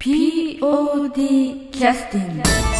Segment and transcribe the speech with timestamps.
[0.00, 2.79] POD キャスティング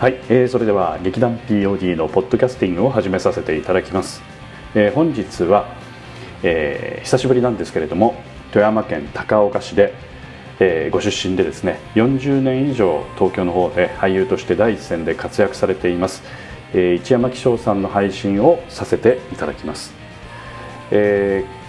[0.00, 4.22] はい、えーそれでは劇団 POD のポッドキャスティングを始めさせていただきます、
[4.74, 5.68] えー本日は、
[6.42, 8.16] えー久しぶりなんですけれども
[8.52, 9.94] 富山県高岡市で、
[10.58, 16.22] えーご出身でですね40年以上東京の方で俳優として第一線で活躍されています、
[16.72, 19.94] えー一山紀章さんの配信をさせていただきます、
[20.90, 21.64] えー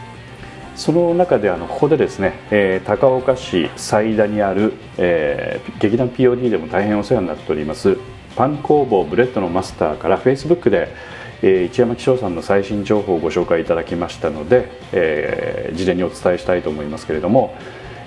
[0.76, 7.98] その中であのここでですね、えー高岡市斉田にある、えー劇団 POD でも大変お世話になっております
[8.36, 10.94] パン工房ブレッドのマスターから Facebook で、
[11.42, 17.56] えー市山貴章さんの最新情報をご紹介いただきましたので、えー事前にお伝えしたいと思いますけれども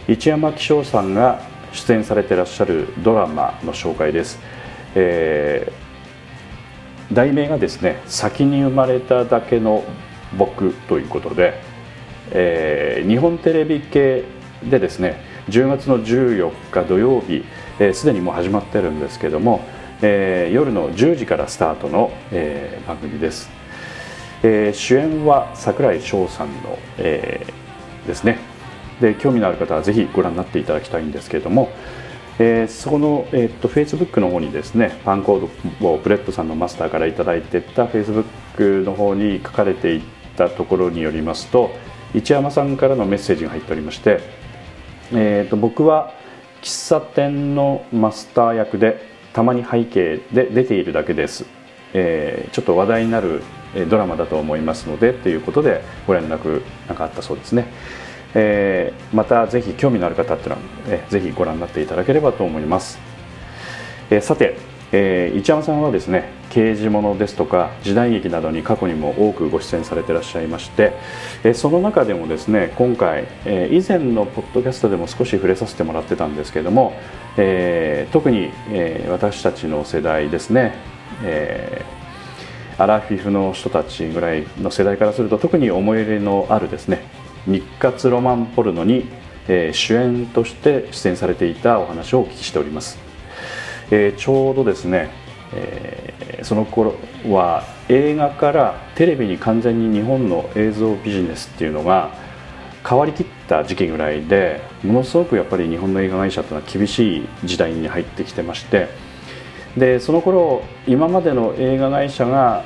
[0.07, 1.41] 市山貴章さんが
[1.73, 4.39] 出演されてらっしゃるドラマの紹介です、
[4.95, 5.89] えー
[7.11, 9.83] 題名がですね「先に生まれただけの
[10.37, 11.55] 僕」ということで、
[12.33, 14.25] えー日本テレビ系
[14.63, 17.47] でですね10月の14日土曜日
[17.79, 19.61] えーすで、にもう始まってるんですけども、
[20.03, 23.51] えー夜の10時からスタートの、えー番組です、
[24.43, 27.47] えー主演は櫻井翔さんの、え
[28.07, 28.39] ですね。
[29.01, 31.69] で興味のある方はぜひご覧になっていただきたいんですけれども、
[32.39, 35.49] えーそこの、えーっと Facebook の方にですねパンコー
[35.81, 40.03] ドをブレッドさんのマスターからいただいてた Facebook の方に書かれてい
[40.37, 41.71] たところによりますと
[42.15, 44.21] 一山さんからのメッセージが入っておりまして、
[45.13, 46.13] えーっと僕は
[46.63, 51.47] 喫茶店のマスター役でたまに背景で出ているだけです、
[51.95, 53.45] えーちょっと話題になる
[53.89, 57.69] ドラマだと思いますのでということでご連絡なんかあったそうですね、
[58.35, 62.99] えーまたぜひ興味のある方っていうのは、えーぜひご覧になっていただければと思います、
[64.11, 64.57] えーさて、
[64.93, 70.93] えー、市山さんはですね刑事物ですとか時代劇などに過去にも多くご出演されていらっしゃいまして、
[71.45, 76.95] えーその中でもですね今回、えー以前のポッドキャストでも少し触れさせてもらってたんですけども、
[77.37, 80.75] えー特に、えー私たちの世代ですね、
[81.23, 81.99] えー
[82.81, 87.03] アラフィフの人たちぐらいの世代からすると特に思い入れのあるですね
[87.45, 89.09] 日活ロマンポルノに、
[89.49, 93.08] えー主演として出演されていたお話をお聞きしております、
[93.91, 95.11] えーちょうどですね、
[95.53, 96.95] えーその頃
[97.27, 102.11] は映画からテレビに完全に日本の映像ビジネスっていうのが
[102.89, 108.89] 変わりきった時期ぐらいでものすごくやっぱり日本の映画会社というのは厳しい時代に入ってきてまして
[109.77, 112.65] でその頃今までの映画会社が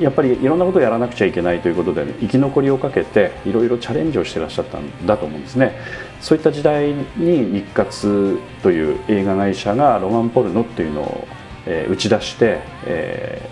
[0.00, 5.76] やっぱりいろんなことをやらなくちゃいけないということで、生き残りをかけていろいろチャレンジをしてらっしゃったんだと思うんですね。
[6.20, 11.28] そういった時代に日活という映画会社がロマンポルノっていうのを、
[11.66, 13.42] えー打ち出して、え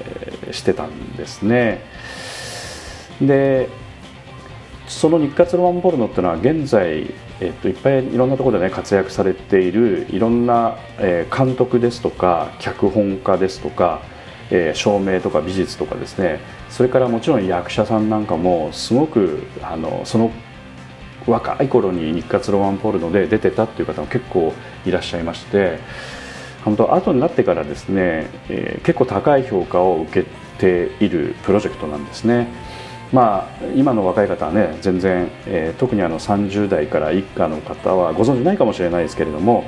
[0.50, 1.80] ーしてたんですね。
[3.20, 3.68] で
[4.86, 14.03] その日活ロマンポルノっていうのは現在、えっと、いっぱいいろんなところでね活躍されているいろんな、えー監督ですとか脚本家ですとか、
[14.50, 16.40] えー照明とか美術とかですね
[16.70, 20.30] それからもちろん役者さんなんかもすごくあのその
[21.26, 24.52] 若い頃に日活ロマンポルノで出てたっていう方も結構
[24.84, 25.78] いらっしゃいまして
[26.65, 30.28] 本当後になってからですね、えー結構高い評価を受け
[30.59, 32.48] ているプロジェクトなんですね。
[33.12, 39.65] まあ、今の若い方はね全然、えー特にあの30代から一家の方はご存じないかもしれないですけれども、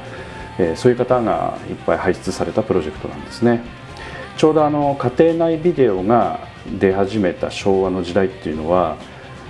[0.58, 3.62] えーそういう方がいっぱい輩出されたプロジェクトなんですね
[4.38, 6.38] ちょうどあの家庭内ビデオが
[6.78, 8.96] 出始めた昭和の時代っていうのは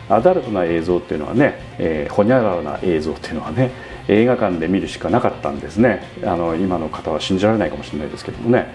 [0.08, 3.70] アダルトな映像っていうのはね、えー、ほにゃららな映像っていうのはね
[4.08, 6.04] 映画館で見るしかなかったんですね。
[6.24, 8.72] あの今の方は信じられないかもしれないですけどもね。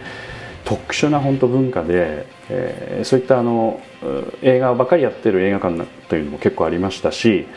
[0.65, 3.81] 特殊な本当文化で、えーそういったあの
[4.44, 7.48] 映画ばかりやってる映画館というのも結構ありましたし、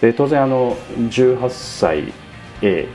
[0.00, 2.14] えー当然あの18歳
[2.62, 2.88] A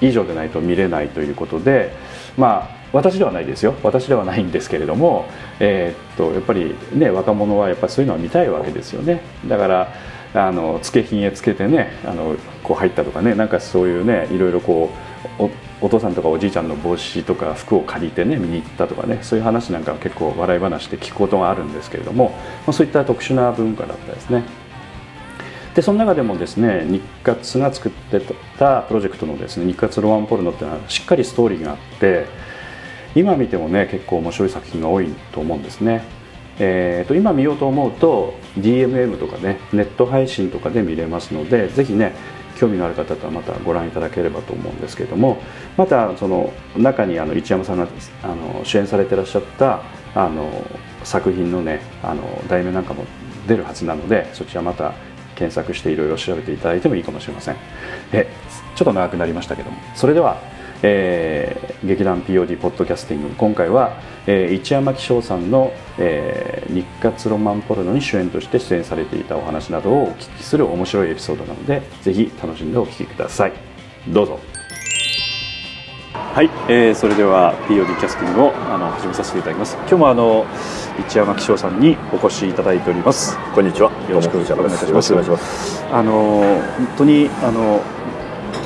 [0.00, 1.94] 以上でないと見れないということで
[2.36, 5.26] まあ私ではないですよ私ではないんですけれども、
[5.58, 9.92] えー、っとやっぱりね若者はやっぱそういうのは見たいわけですよねだから
[10.34, 14.90] あのつけ品へつけてねあのこう入ったとかねなんかそういうねいろいろこ
[15.38, 15.50] う
[15.80, 22.38] お父さんとかおじいちゃんの帽子とか服を借りてね見に行ったとかねそういう話なんか結構笑い話で聞くことがあるんですけれども、ま
[22.68, 24.44] あ、そういった特殊な文化だったですね。
[25.74, 28.20] でその中でもですね日活が作って
[28.58, 32.26] たプロジェクトのですね日活ロマンポルノっていうのはしっかりストーリーがあって
[33.14, 36.02] 今見てもね結構面白い作品が多いと思うんですね。
[36.58, 42.14] えーと、今見ようと思うと DMM とかねネット配信とかで見れますのでぜひね
[42.56, 45.38] 興味のある方とはまたご覧いただければと思うんですけども
[45.76, 47.88] またその中にあの市山さんが
[48.22, 49.82] あの主演されてらっしゃった
[50.14, 50.64] あの
[51.02, 53.04] 作品のねあの題名なんかも
[53.48, 54.94] 出るはずなのでそちらまた
[55.34, 57.56] 検索していろいろ調べていただいてもいいかもしれません
[58.12, 58.28] え
[58.76, 60.40] ちょっと長くなりましたけどもそれでは
[60.86, 73.52] えー、劇団 POD ポッドキャスティング今回は、えー、一山紀章さんの、えー、日活ロマンポルノに主演として出演されていたお話などをお聞きする面白いエピソードなのでぜひ楽しんでお聞きください。
[74.08, 74.38] どうぞ。
[76.12, 79.76] はい、えー、それでは POD キャスティングをあの始めさせていただきます。
[79.78, 80.44] 今日もあの
[80.98, 83.38] 一山紀章さんにお越しいただいております。
[83.54, 83.90] こんにちは。
[84.10, 85.84] よろしくお願いいたします。
[85.90, 86.42] あの
[86.76, 87.80] 本当にあの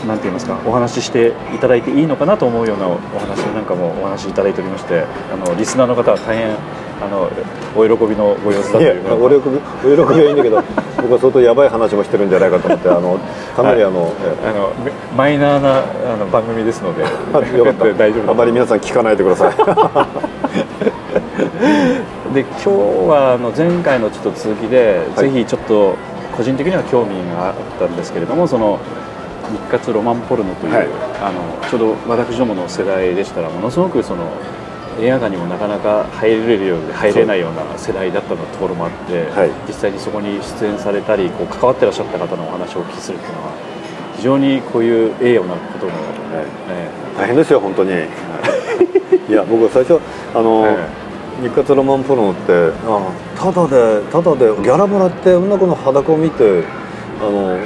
[0.06, 6.56] なんて言いますかお話ししていただいていいのかなと思うようなお話なんかもお話しいただいておりましてあのリスナーの方は大変
[7.00, 7.30] あの
[7.76, 9.56] お喜びのご様子だというかお喜び
[9.92, 10.62] お喜びはいいんだけど
[10.98, 13.18] 僕は相当やばい話もしてるんじゃないかと思ってあの
[13.56, 14.12] かなりあの、はい、
[14.46, 14.70] あの
[15.16, 17.02] マイナーなあの番組ですので
[17.56, 17.84] よかった。
[17.94, 19.52] 大丈夫あまり皆さん聞かないでください。
[22.34, 22.68] で今日
[23.08, 25.94] はあの前回のちょっと続きで、はい、ぜひちょっと
[26.36, 28.78] 個人的には興味があったんですけれどもその
[29.50, 30.88] 日活ロマンポルノという、はい、
[31.20, 34.30] あのちょうど私どもの世代でしたらものすごくその
[35.00, 43.52] 映画館にもなかなか入れるようで入れないような世代だったところもあって、はい、実際にそこに出演されたりこう関わってらっしゃった方のお話をお聞きするというのは
[44.16, 46.44] 非常にこういう栄誉なことも、はい。
[46.44, 47.92] ね、大変ですよ本当に、
[49.30, 50.00] い、や僕最初
[50.34, 50.76] あの、
[51.40, 56.64] 日活ロマンポルノってあただでただでギャラもらって女の子の裸を見て
[57.20, 57.58] あの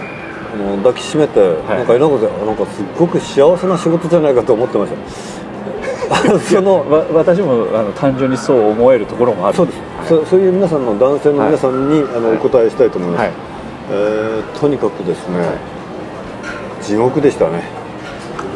[0.53, 5.43] あの抱きしめて、はい、なんかなんかなんかすっごく幸せな仕事じゃないかと思ってました。
[6.39, 6.85] その
[7.15, 9.57] 私もあの単純にそう思えるところもある。
[9.57, 13.33] そうです、はい、そそういう皆さんの男性の皆さんに、はい、あのお答えしたいと思います、はい、
[13.91, 15.37] えー、とにかくですね、
[16.83, 17.63] 地獄でしたね、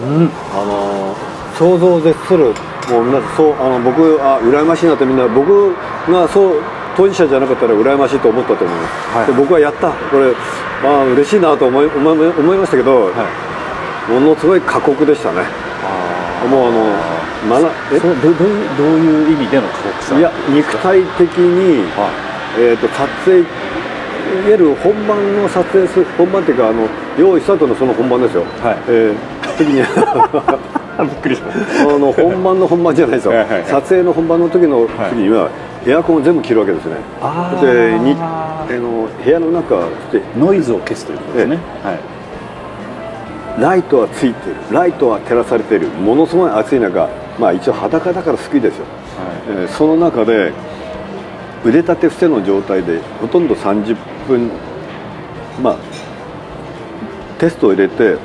[0.06, 1.14] うん、あの
[1.56, 2.52] 想像を絶する
[2.90, 5.74] もう皆さんそうあの僕あ羨ましいなってみんな僕
[6.08, 6.60] がそう
[6.96, 9.92] 当事者じゃなかったら羨ましいと思ったと思います、はい、で僕はやった。
[10.10, 10.32] これ
[10.82, 13.28] まあ嬉しいなと思い思い思いましたけど、は
[14.08, 15.42] い、ものすごい過酷でしたね。
[16.50, 16.80] もうあの
[17.48, 17.98] まなえ？
[17.98, 20.18] どどういうどういう意味での過酷さ？
[20.18, 22.08] いや肉体的に、は
[22.58, 23.48] い、えーと、撮影いわ
[24.48, 26.88] ゆる本番の撮影する本番っていうかあの
[27.18, 28.78] 用意スタートのその本番ですよ、はい。
[28.88, 29.82] えー、時に。
[30.96, 31.50] びっくりした。
[31.50, 35.50] あの本番の本番じゃないですよ、はいはい、撮影の本番の時の時には、
[35.86, 36.96] エアコンを全部切るわけですね。
[37.62, 41.94] でにあの部屋の中でノイズを消すということですね、は
[43.58, 44.56] い、ライトはついてる。
[44.72, 45.88] ライトは照らされている。
[45.88, 49.62] ものすごい暑い中まあ一応裸だから救いですよ、はい。
[49.62, 50.52] えー、その中で
[51.64, 54.50] 腕立て伏せの状態でほとんど30分
[55.62, 55.76] まあ
[57.38, 58.18] テストを入れて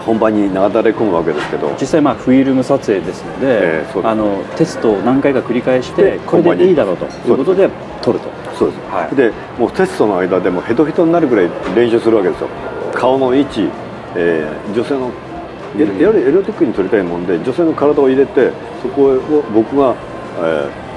[0.00, 1.74] 本番になだれ込むわけですけど。
[1.80, 7.68] 実際まあフィルム撮影ですのでえー、あのテストを何回か繰り返してこれでいいだろうということで
[8.02, 8.28] 撮ると。
[8.58, 12.48] そうです、はい、でもうテストの間でもヘトヘトになるぐらい練習するわけですよ。
[12.92, 13.68] 顔の位置、
[14.16, 15.10] えー、女性の
[15.78, 18.50] やはりエロティックに撮りたいもんで女性の体を入れて
[18.82, 19.94] そこを僕が、
[20.38, 20.89] えー、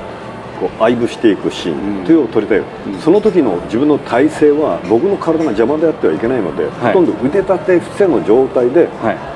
[0.60, 8.88] こう愛撫していくシーンというのを撮りたい、うん、その時の自分の体勢は僕の体が邪魔であってはいけないので、はい、ほとんど腕立て伏せの状態で、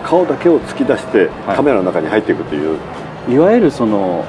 [0.03, 2.79] 顔だけを突き出してカメラの中に入っていくという、
[3.29, 4.25] いわゆるその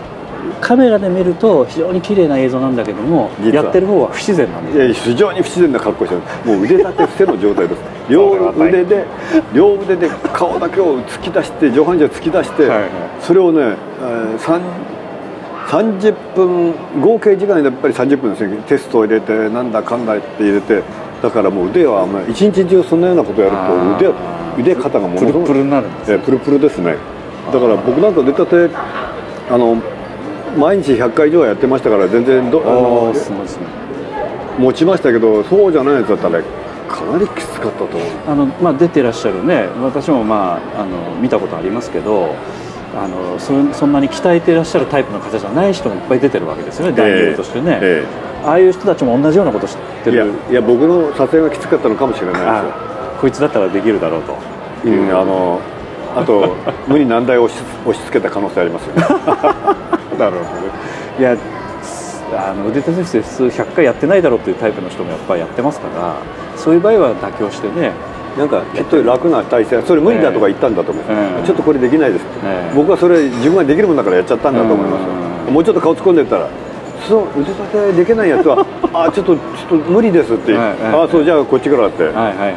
[0.61, 6.23] カメラで見ると非常に綺麗な映像なんだけどもやってる方は不自然なんです、ね、非常に不自然な格好してる。
[6.57, 7.81] もう腕立て伏せの状態です。
[8.09, 9.05] 両腕で
[9.53, 12.91] 両腕で顔だけを突き出して上半身を突き出して、はいはい、
[13.21, 14.39] それをね、えー、
[15.69, 20.83] 30分合計時間でやっぱり30分ですねテストを入れてなんだかんだって入れて。
[21.23, 24.13] だからもう腕は一日中そんなようなことやると
[24.63, 26.97] 腕腕肩がものプルプルになるんです、ね、プルプルですね。
[27.53, 28.71] だから僕なんか出たて
[29.51, 29.83] あの
[30.57, 33.13] 毎日100回以上やってましたから全然どあの
[34.59, 36.43] 持ちましたけどそうじゃないやつだったら
[36.89, 38.01] かなりきつかったと思う。
[38.27, 39.67] あの、まあ、出てらっしゃるね。
[39.83, 42.35] 私も、まあ、あの見たことありますけど
[42.95, 48.07] あのそそんなに鍛えてらっしゃるタイプの方じゃない人もいっぱい出てるわけですよね男優としてね、え
[48.45, 52.51] ああいう人たちも同じようなこと知ってえいやるいや僕の撮影がきつかったのかもしれないですよ。
[52.51, 54.37] あこいつだったらできるだろうと。
[54.85, 55.61] うん、あの
[56.17, 56.55] あと
[56.87, 59.03] 無理難題を押し押し付けた可能性ありますよね。
[60.19, 60.69] なるほどね。
[61.19, 61.37] いや
[62.37, 66.15] あの腕立て伏せ普通100回やってないだろうっていうタイプの人もやっぱりやってますから
[66.57, 67.93] そういう場合は妥協してね
[68.39, 71.47] なんかきっと楽な体勢それ無理だとか言ったんだと思う、ええ。
[71.47, 72.75] ちょっとこれできないですええ。
[72.75, 74.99] 僕はそれ自分ができるもんだからやっちゃったんだと思いま
[75.47, 75.51] す。
[75.51, 76.49] もうちょっと顔突っ込んでったら
[77.09, 82.55] そう腕立てできないやつは あちょっとちょっと無理ですって、ええあそうじゃあこっちからって、はいはいはいはい。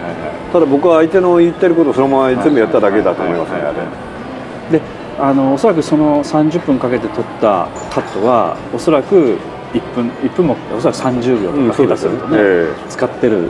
[0.53, 3.81] ただ僕は相手の言ってることをそのまま全部やっただけだと思いますね、はいはいは
[4.69, 4.73] い。
[4.73, 4.81] で
[5.19, 9.38] あのおそらくその30分かけて撮ったカットはおそらく
[9.73, 12.67] 1分1分もおそらく30秒うんとか下手するとね、え。
[12.89, 13.50] 使ってる。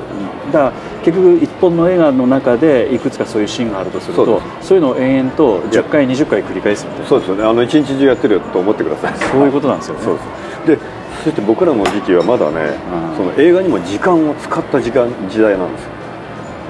[0.52, 0.72] だから
[1.04, 7.08] 結局1本の映画の中でいくつかそういうシーンがあるとするとそういうのを延々と10回20回繰り返すみたいな。
[7.08, 7.44] そうですよね。
[7.44, 9.14] あの一日中やってるよと思ってください。
[9.18, 10.04] そういうことなんですよね。
[10.04, 10.28] そうです。
[10.68, 12.78] でそして僕らの時期はまだね、
[13.12, 13.18] うん。
[13.18, 15.90] その映画にも時間を使った時間時代なんですよ。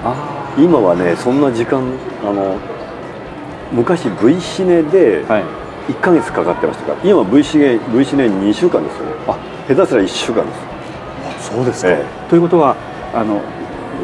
[0.04, 1.84] あ今はねそんな時間
[2.24, 2.58] あの
[3.72, 5.44] 昔 V シネであはい。
[5.90, 9.12] 1ヶ月かかってましたから今 V シネ V シネ2週間ですよね。
[9.28, 9.38] あ。
[9.68, 10.54] 下手すら1週間で
[11.40, 11.52] す。
[11.52, 11.90] そうですか。
[11.92, 12.06] え。
[12.30, 12.76] ということは
[13.14, 13.42] あの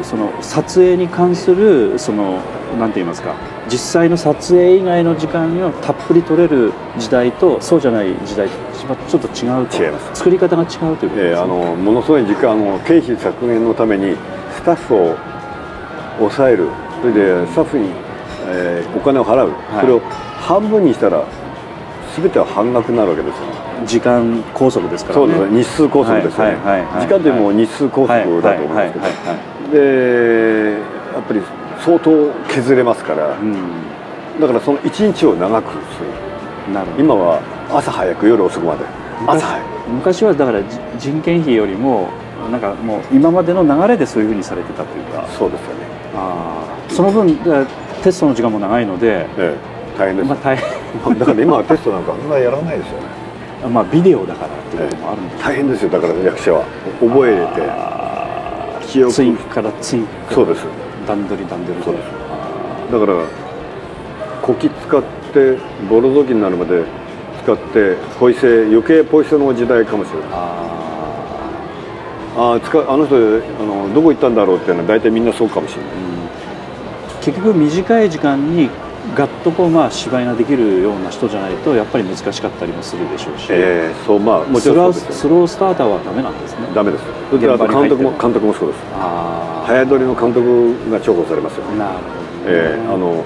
[0.04, 2.40] その撮影に関するその
[2.78, 3.34] なんて言いますか
[3.70, 9.84] 実際の撮影以外の時間をたっぷり取れる時代とそうじゃない時代とちょっと違うと。
[9.84, 10.18] 違います。
[10.18, 14.16] 作り方が違うということですね、えーあのものすごい時間を経費削減のために
[14.56, 15.16] スタッフを
[16.18, 16.68] 抑える。
[17.00, 17.90] それでスタッフに、
[18.48, 19.80] えーお金を払う、い。
[19.80, 21.22] それを半分にしたら
[22.16, 23.42] 全ては半額になるわけですよ。
[23.86, 25.26] 時間拘束ですからね。
[25.26, 25.52] そうです。
[25.52, 30.78] ね日数拘束ですよね、はいはいはいはい時間というよりも日数拘束だと思うんですけど、はいはいはいはいで
[31.14, 31.42] やっぱり
[31.80, 33.54] 相当削れますから、うん。
[34.40, 35.78] だからその一日を長くす
[36.68, 36.72] る。
[36.72, 38.84] なる今は朝早く夜遅くまで。
[39.20, 39.90] 昔朝早く。
[39.90, 42.08] 昔はだからじ人件費よりも
[42.50, 45.26] なんかもう今までの流れでそういうふうにされてたというか。
[45.28, 47.36] そうですよね、あーその分
[48.02, 49.56] テストの時間も長いので、ええ、
[49.98, 51.18] 大変です、まあ、大変。
[51.18, 53.18] だから今はテストなんかあんまりやらないですよね。
[53.72, 56.64] まあビデオだからっていうこともあるんです大変ですよだから役者は。
[57.00, 58.07] 覚えれて
[58.88, 59.12] 記憶。
[59.12, 60.64] ツインからツインからそうです。
[61.06, 62.04] 段取り段取りそうです。
[62.90, 63.26] だから
[64.42, 65.02] こき使っ
[65.32, 66.84] てボロ雑巾になるまで
[67.44, 70.28] 使ってポイセ余計ポイセの時代かもしれない。
[70.32, 70.64] あ
[72.36, 73.18] ああ使うあの人あ
[73.62, 75.92] のどこ行ったんだろうっていうのは大体みんなそうかもしれない。
[75.92, 75.98] ー、う
[77.18, 78.70] ん、結局短い時間に
[79.14, 86.68] ガッとこうまあ芝居ができるような人じゃないとやっぱり難しかったりもするでしょうし、ええそうまあもちスローろんそうですよスロースターターはダメなんですね。
[86.74, 87.04] ダメです。
[87.30, 88.80] 監督も監督もそうです。
[88.94, 92.08] ああ早撮りの監督が重宝されますよなるほど、
[92.46, 93.24] ええあの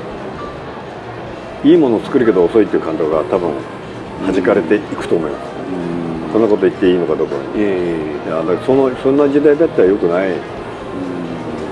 [1.65, 3.53] いいものを作るけど遅いっていう監督が多分
[4.27, 5.43] 弾かれていくと思います、
[6.27, 6.33] うん。
[6.33, 8.27] そんなこと言っていいのかどうかいえいえ。
[8.27, 10.33] いやだからそのそんな時代だったらよくない。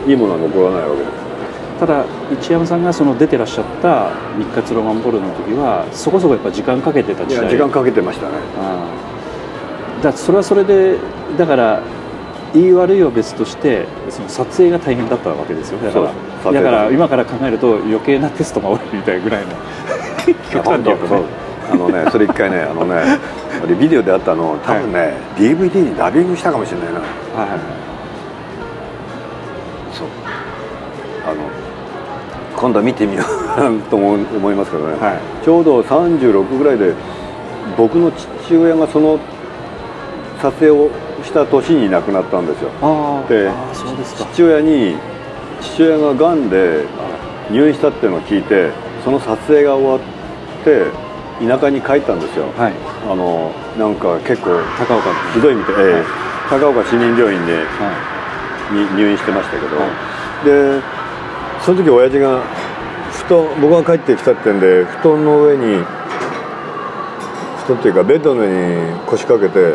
[0.07, 1.20] いいものは残らないわけです
[1.81, 7.45] ただ一山さんがその出てらっしゃった日活ロマンポルノの時はそこそこやっぱ時間かけてたい時代。
[7.45, 8.35] や時間かけてましたね。
[10.03, 10.99] だそれはそれで
[11.39, 11.83] だから
[12.53, 15.79] 言い悪いは別としてその撮影が大変だったわけですよ。
[15.79, 16.13] だか
[16.45, 19.53] らだから今から考えると余計なテストが多いみたいぐらいの
[20.53, 21.19] 極端に言うとそう。
[21.21, 21.25] ね
[21.73, 22.97] あのねそれ一回ね あのね
[23.65, 27.01] 俺ビデオであったの多分ね、DVD にダビングしたかもしれないな。
[27.01, 27.59] はいはいはい。
[29.95, 30.09] そう
[32.61, 35.45] 今度は見てみようと思思いますけどね、はい。
[35.45, 36.95] ちょうど36ぐらいで
[37.77, 39.19] 僕の父親がその
[40.43, 40.91] 撮影を
[41.25, 42.71] した年に亡くなったんですよ。
[42.83, 43.51] あで
[44.33, 44.97] 父親に
[45.63, 46.85] 父親ががんで
[47.51, 48.71] 入院したっていうのを聞いて
[49.05, 50.01] その撮影が終わっ
[50.65, 50.85] て
[51.41, 52.73] 田舎に帰ったんですよ、はい。
[53.09, 56.05] あのなんか結構高岡のひどいみたい、ええ。
[56.51, 57.89] 高岡市民病院では
[58.71, 59.77] に入院してましたけど、
[60.45, 61.00] で
[61.65, 62.43] その時親父が
[63.29, 65.85] 布団僕が帰ってきたってんで布団の上に
[67.65, 69.75] 布団っていうかベッドの上に腰掛けていはい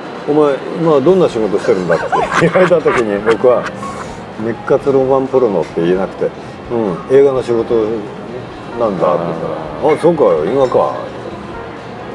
[0.30, 2.04] 「お前今どんな仕事してるんだ?」って
[2.46, 3.62] 言われた時に僕は
[4.40, 6.30] 「日活ロマンポルノ」って言えなくて
[6.72, 7.74] 「うん映画の仕事
[8.78, 9.34] なんだ」って言っ
[9.80, 10.90] たら「あそうか映画か」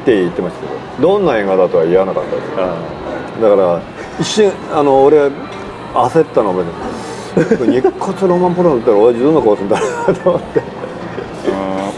[0.02, 2.46] って言ってましたけどどんな映画だとは言わなかったです。
[2.58, 2.76] あ
[3.42, 3.80] だから
[4.20, 5.18] 一瞬あの俺
[5.94, 6.99] 焦ったの覚えてる
[7.36, 10.60] 日活ロマンポルノだったら親父どんな顔するんだろうと思って。
[10.60, 10.64] ー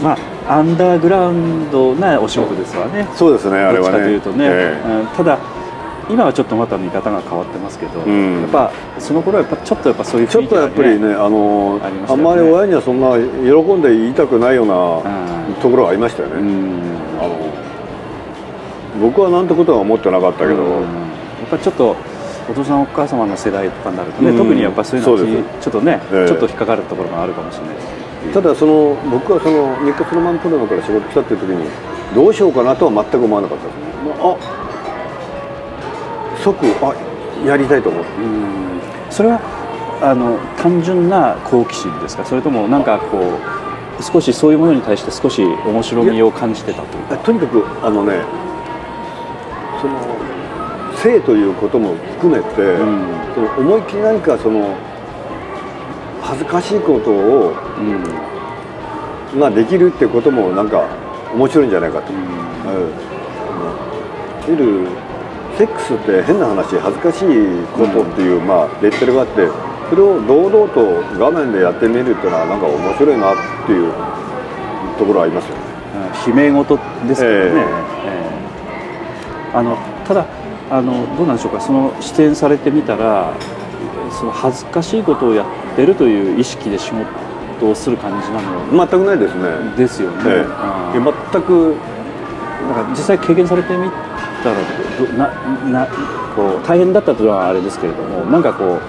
[0.02, 0.18] まあ
[0.58, 3.06] アンダーグラウンドなお仕事ですわね。
[3.14, 3.98] そうですねあれはね。
[3.98, 5.38] どっちかというとね、えうんただ
[6.10, 8.42] 今はちょっとまた見方が変わってますけど、うん。
[8.42, 13.20] やっぱその頃はやっぱちょっとやっぱそういうちょっとやっぱりね、あのあんありまり親にはそんな喜
[13.74, 16.80] んで言いたくないようなうんところがありましたよね、うん。
[17.20, 17.38] あの
[19.00, 20.82] 僕はなんてことは思ってなかったけど、うん。
[20.82, 20.88] や
[21.46, 21.96] っぱりちょっと
[22.50, 24.38] お父さんお母様の世代とかになるとね、うん。
[24.38, 25.16] 特にやっぱそういうの
[25.60, 26.28] ちょっとね、ええ。
[26.28, 27.76] ちょっと引っかかるところがあるかもしれない。
[28.32, 31.68] ただその僕はその日活のマンプロのから仕事来たっていう時に
[32.14, 33.82] どうしようかなとは全く思わなかったですね。
[34.20, 34.36] あ
[36.42, 36.94] 即あ
[37.46, 38.10] やりたいと思って。
[38.22, 38.80] うん。
[39.10, 39.40] それは
[40.00, 42.24] あの単純な好奇心ですか？
[42.24, 43.18] それともなんかこ
[43.98, 47.14] う少しそういうものに対して少し面白みを感じてたというか？
[47.14, 48.22] あとにかくあのね
[49.80, 49.94] その
[51.02, 54.76] 性ということも含めて、うんその思いっきり何かその
[56.20, 57.82] 恥ずかしいことをう
[59.38, 60.86] んができるってこともなんか
[61.34, 62.16] 面白いんじゃないかと、う
[64.56, 64.86] る
[65.56, 67.26] セックスって変な話恥ずかしい
[67.72, 69.48] ことっていう、まあレッテルがあって
[69.88, 73.92] それを堂々と画面でやってみるっていうのはなんか面白いなっていう
[74.98, 75.62] ところはありますよね。
[76.28, 76.78] 悲鳴事
[77.08, 77.48] ですけどね、え。
[77.48, 77.60] え
[79.54, 79.56] え。
[79.56, 80.26] あのただ
[80.72, 81.60] あのどうなんでしょうか。
[81.60, 83.34] その視点されてみたら
[84.10, 88.86] その恥ずかしいことをやってるという意識で仕事をする感じなの？
[88.86, 89.42] 全くないですね、
[89.76, 90.46] ですよね、え
[90.94, 90.98] え。
[90.98, 91.02] 全
[91.42, 91.76] く
[92.72, 93.90] なんか実際経験されてみ
[94.42, 94.56] たら
[94.98, 95.28] どな
[95.84, 95.86] な
[96.34, 98.80] こう大変だったというのはあれですけれどもなんかこう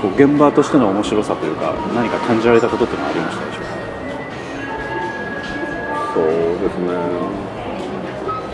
[0.00, 3.68] こう現場としての面白さというか何か感じられたことっていうのはありましたでしょうか？
[6.14, 6.24] そう
[6.64, 6.96] ですね。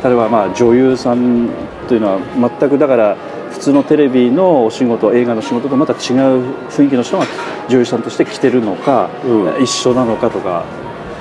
[0.02, 1.48] 例えばまあ女優さん
[1.88, 2.18] というのは
[2.58, 3.16] 全くだから
[3.50, 5.98] 普通のテレビのお仕事映画の仕事とまた違う
[6.68, 7.26] 雰囲気の人が
[7.68, 9.62] 女優さんとして来てるのか、うん。
[9.62, 10.64] 一緒なのかとか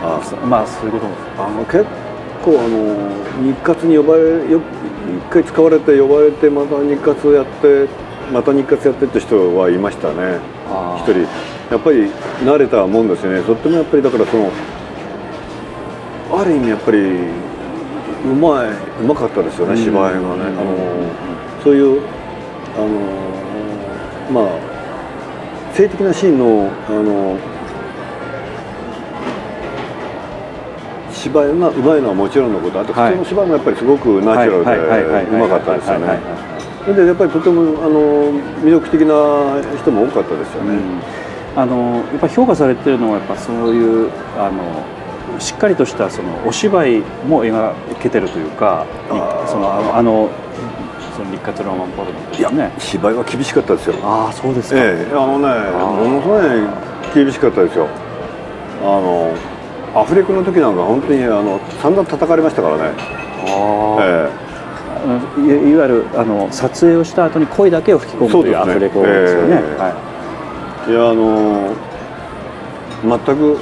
[0.01, 0.19] あ。
[0.45, 1.15] まあそういうことも。
[1.37, 1.85] あの結
[2.43, 7.87] 構あの日活に呼ばれよ一回使われて呼ばれてまた日活やって
[8.31, 10.39] また日活やってって人はいましたね。
[10.69, 11.21] あ一人。
[11.71, 12.07] やっぱり
[12.43, 13.41] 慣れたもんですよね。
[13.41, 14.51] とってもやっぱりだからその
[16.31, 16.97] ある意味やっぱり
[18.23, 19.77] うまいうまかったですよね、うん。
[19.83, 20.31] 芝居がね、うん。
[20.31, 20.77] あの
[21.63, 22.01] そういう
[22.75, 22.87] あの
[24.31, 27.37] まあ性的なシーンのあの
[31.11, 36.43] 芝居がうまいのはもちろんのことあと普通の芝居もやっぱりすごくナチュラルでうまかったですよね。
[36.85, 40.77] でやっぱりとてもあの魅力的な人も多かったですよね、
[41.55, 44.83] あのやっぱ評価されてるのはやっぱそういうあの
[45.39, 48.85] しっかりとしたそのお芝居も描けてるというか
[49.47, 50.29] そのあの
[51.15, 52.71] その日活ロマンポルノですね。
[52.79, 53.95] 芝居は厳しかったですよ。
[54.03, 57.87] ああそうですか、ええあのねものすごい厳しかったですよ。
[58.81, 59.31] あの
[59.95, 62.83] アフレコの時なんか本当にあの散々叩かれましたからね。
[63.45, 64.29] ああえ
[65.05, 69.61] あのいいわゆるあの撮影をした後に声だけを吹き込むというアフレコですよね。
[70.87, 71.75] いやあの
[73.03, 73.57] 全く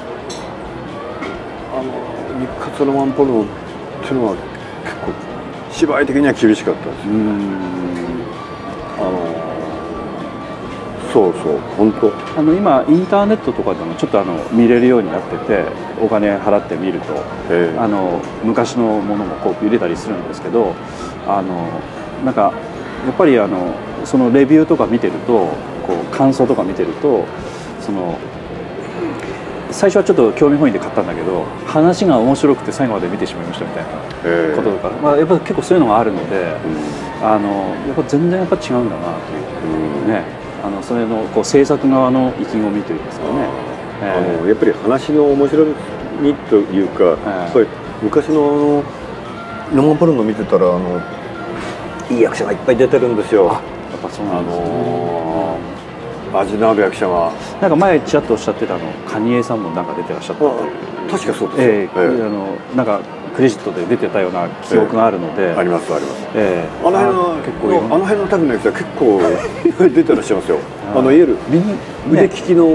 [2.71, 3.45] 日活ロマンポルノっ
[4.01, 4.35] ていうのは
[4.83, 5.11] 結構
[5.71, 7.07] 芝居的には厳しかったです。
[7.07, 7.17] うーん
[8.97, 9.41] あの
[11.13, 12.11] そうそう本当。
[12.39, 15.65] あの今インターネットとかでもちょっとあの見れるようになってて
[16.01, 17.13] お金払って見ると
[17.49, 17.79] ええ。
[17.79, 20.73] あの昔のものもこう見れたりするんですけど
[21.27, 21.67] あの
[22.23, 22.53] なんか
[23.05, 23.73] やっぱりあの
[24.05, 25.47] そのレビューとか見てると
[25.85, 27.25] こう感想とか見てると
[27.81, 28.17] その
[29.71, 33.89] 最初はちょっと興味本位で買ったんだけど話が面白くて最後まで見てしまいましたみたいな
[34.25, 37.25] ええこととか、まあ、やっぱ結構そういうのがあるのでうん。
[37.25, 40.03] あのやっぱ全然やっぱ違うんだなという。
[40.03, 40.07] うん。
[40.07, 40.23] ね。
[40.63, 43.47] あのそれのこう制作側の意気込みというんですかね。
[44.03, 45.65] えあえのやっぱり話の面白
[46.19, 47.67] みというか、えやっぱり
[48.01, 48.83] 昔の
[49.73, 51.01] ロマンポルノ見てたらあの
[52.09, 53.45] いい役者がいっぱい出てるんですよ。
[53.45, 54.65] やっぱそうなあんですね。
[54.65, 55.00] の
[56.33, 60.45] 味のある役者がなんか前ちらっとおっしゃってたあのカニエさんもなんか出てらっしゃった
[61.11, 62.23] 確かそうですええええ。
[62.23, 63.01] あのなんか
[63.35, 66.27] クレジットで出てたような記憶があるので、ありますあります。
[66.35, 66.85] ええ。
[66.85, 70.57] あの辺の結構あの辺のタイプの役者結構出てらっしゃいますよ。
[70.93, 71.63] ああのいわゆる右
[72.11, 72.67] 腕利きの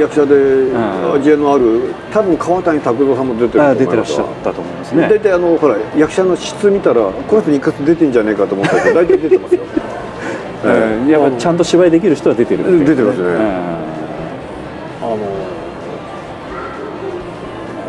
[0.00, 1.12] 役者でん。
[1.14, 9.60] 味のある多分川谷拓郎さんも出てるとあ思いますわ出てらっしゃったと思いますね大体あのほら役者の質見たらこの人に一括出てんじゃねえかと思ったけど大体出てますよ
[10.64, 11.08] うん。
[11.08, 12.60] やっぱちゃんと芝居できる人は出てる。
[12.60, 13.24] っていう出てますね。
[13.26, 13.36] うん。
[15.02, 15.16] あの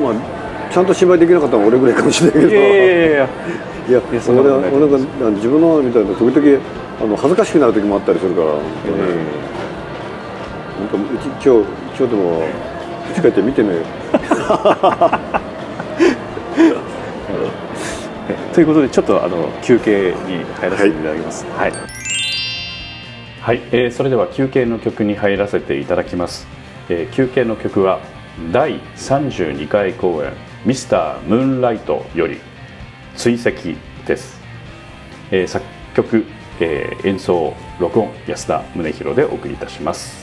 [0.01, 0.33] まあ
[0.71, 2.47] ちゃんと芝居できなかったのは俺ぐらいかもしれないけど。
[2.47, 4.01] いやいやいやいや。
[4.27, 6.61] 俺俺なんか自分のみたいな時々
[7.01, 8.47] あの恥ずかしくなる時もあったりするから。
[8.47, 9.03] 本当ね
[10.91, 11.47] 本当うち今日
[11.97, 12.43] 今日でもう
[13.13, 13.69] ち帰って見てね。
[18.53, 21.45] ということでちょっとあの休憩に入らせていただきます。
[21.57, 21.92] はい、はい
[23.43, 26.47] はい、えー、それでは休憩の曲に入らせていただきます、
[26.87, 27.99] えー、休憩の曲は
[28.53, 30.31] 第32回公演
[30.65, 32.39] 「ミスタームーンライト」より
[33.17, 33.73] 「追跡」
[34.07, 34.39] です、
[35.29, 36.23] えー、作曲、
[36.61, 40.22] えー、演奏録音安田宗弘でお送りいたします。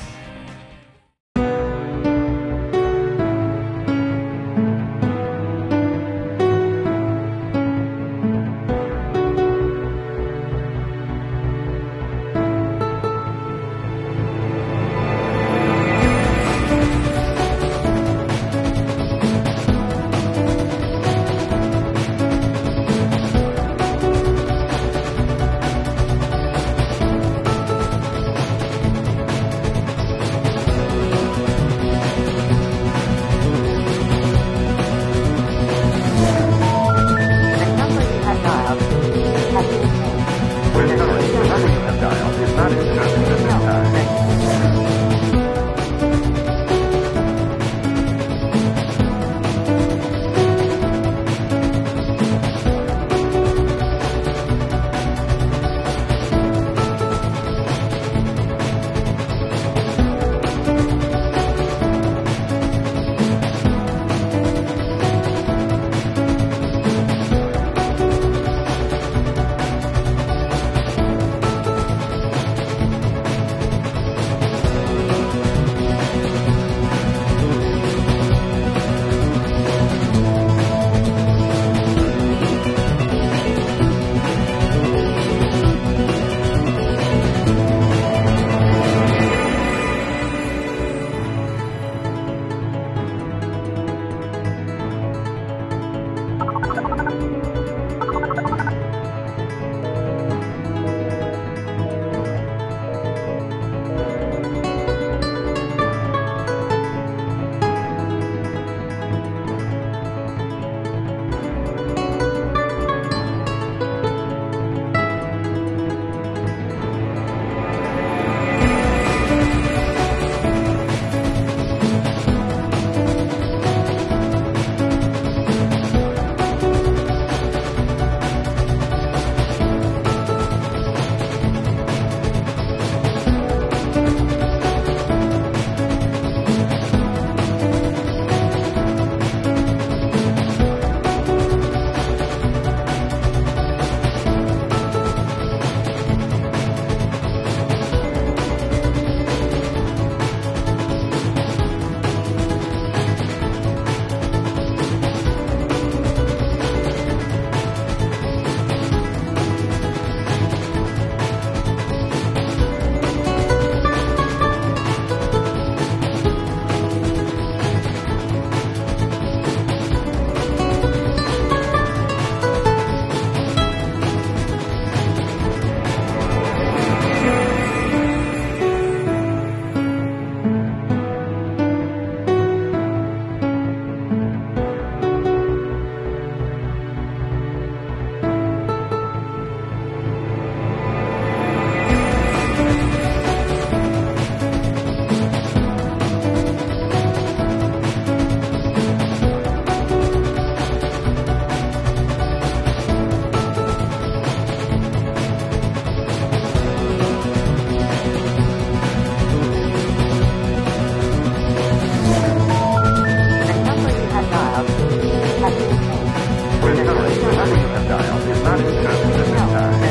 [217.51, 219.90] Dial is not in service at this time.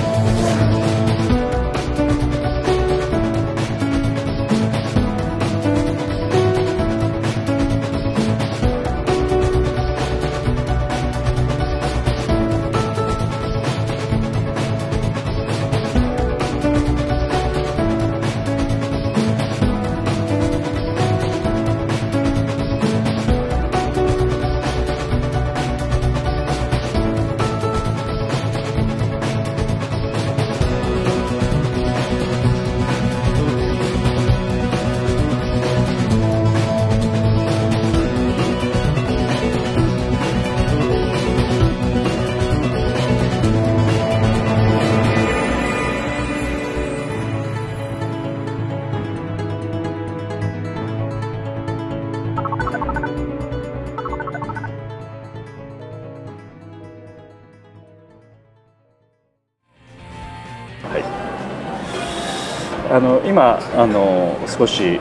[63.00, 65.00] あの今あの少し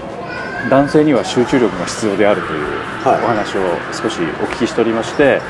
[0.70, 3.26] 男性には集中力が必要であるというおはい。
[3.26, 5.40] 話を少しお聞きしておりまして、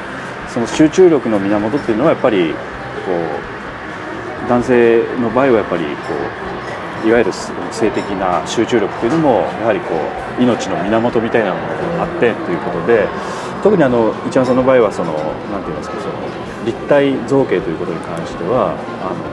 [0.48, 2.52] その集中力の源っていうのはやっぱり
[3.04, 5.90] こう男性の場合はやっぱりこ
[7.04, 9.92] ういわゆる性的な集中力というのもやはりこ
[10.38, 11.66] う命の源みたいなもの
[12.00, 13.06] があってということで
[13.62, 15.12] 特にあの一山さんの場合はその
[15.52, 16.14] なんて言いますかその
[16.64, 18.72] 立体造形ということに関しては
[19.04, 19.27] あの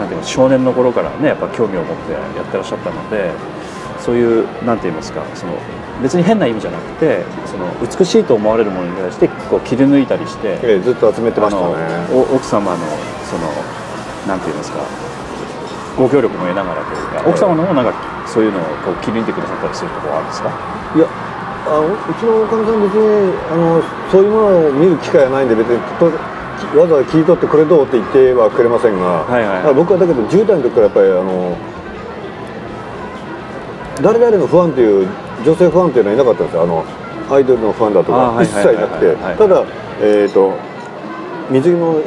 [0.00, 3.30] なんていうか少年の頃からねやっぱ興味を持ってやってらっしゃったので
[4.00, 5.52] そういうなんて言いますかその
[6.02, 12.08] 別に変な意味じゃなくてその美しいと思われるものに対してこう切り抜いたりして、ええずっと集めてましたね。
[12.08, 12.78] お奥様の
[13.28, 13.44] その
[14.26, 14.80] なんて言いますか
[15.98, 17.92] ご協力も得ながらというか奥様のもなんか
[18.26, 20.48] そういうのをこう切り抜いてくださったりするところはあるんですか？
[20.96, 21.06] いや
[21.68, 23.04] あのうちのおかみさん別に
[23.52, 26.08] あのそういうものを見る機会はないんで別にと
[26.76, 29.56] わざわざ切り取ってこれどうって言ってはくれませんが、はいはい。
[29.56, 31.56] だから僕はだけど10代の時からやっぱりあの
[34.02, 35.08] 誰々のファンという
[35.44, 36.62] 女性ファンというのはいなかったんですよ。
[36.62, 36.84] あの
[37.30, 39.14] アイドルのファンだとか一切なくてはいはい。
[39.14, 39.36] はいはい。
[39.36, 39.64] ただ
[40.00, 40.54] えっ、と
[41.50, 42.00] 水着の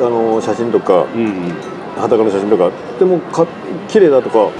[0.00, 1.52] あの写真とかうん
[1.96, 3.46] 裸の写真とかでもか
[3.88, 4.50] 綺麗だとか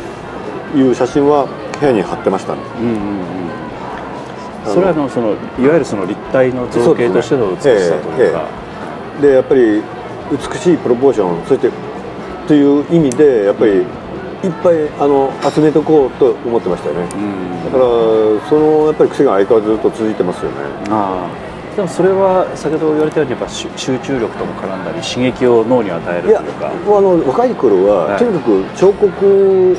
[0.75, 1.47] いう写真は
[1.81, 2.61] 部屋に貼ってましたね。
[2.81, 4.75] うんうんうん。
[4.75, 8.49] それはあのそのいわゆるその立体の造形としての美しさというか、
[9.21, 9.83] でやっぱり
[10.31, 11.71] 美しいプロポーションそして
[12.47, 17.09] という意味でやっぱりいっぱいあの集めておこうと思ってましたよね。
[17.13, 17.65] うん。
[17.65, 17.83] だから
[18.49, 20.57] そのやっぱり癖が相変わらずずっと続いてますよね。
[20.91, 21.77] ああ。
[21.77, 26.71] でもそれは先ほど言われたようにやっぱ集集中力とも絡んだり刺激を脳に与えるというか。
[26.71, 28.19] あの若い頃は、はい。
[28.19, 29.77] とにかく彫刻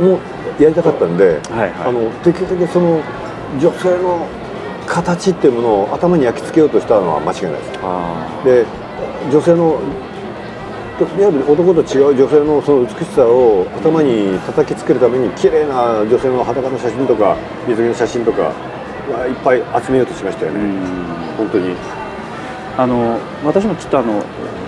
[0.00, 0.18] も
[0.58, 1.88] やりたかったんで、はいはい。
[1.88, 3.00] あのできるだけその
[3.60, 4.26] 女性の
[4.88, 7.78] 形っていうものを頭に焼き付けようとしたのは間違いないです。
[7.82, 8.64] あで
[9.30, 9.78] 女性の
[10.98, 17.36] いわゆる男と違う女性のその美しさを頭に叩きつけるために綺麗な女性の裸の写真とか
[17.68, 18.50] 水着の写真とか
[19.12, 20.76] はいっぱい集めようとしましたよあね、うん。
[21.36, 21.76] 本当に。
[22.76, 24.22] あの私もちょっとあの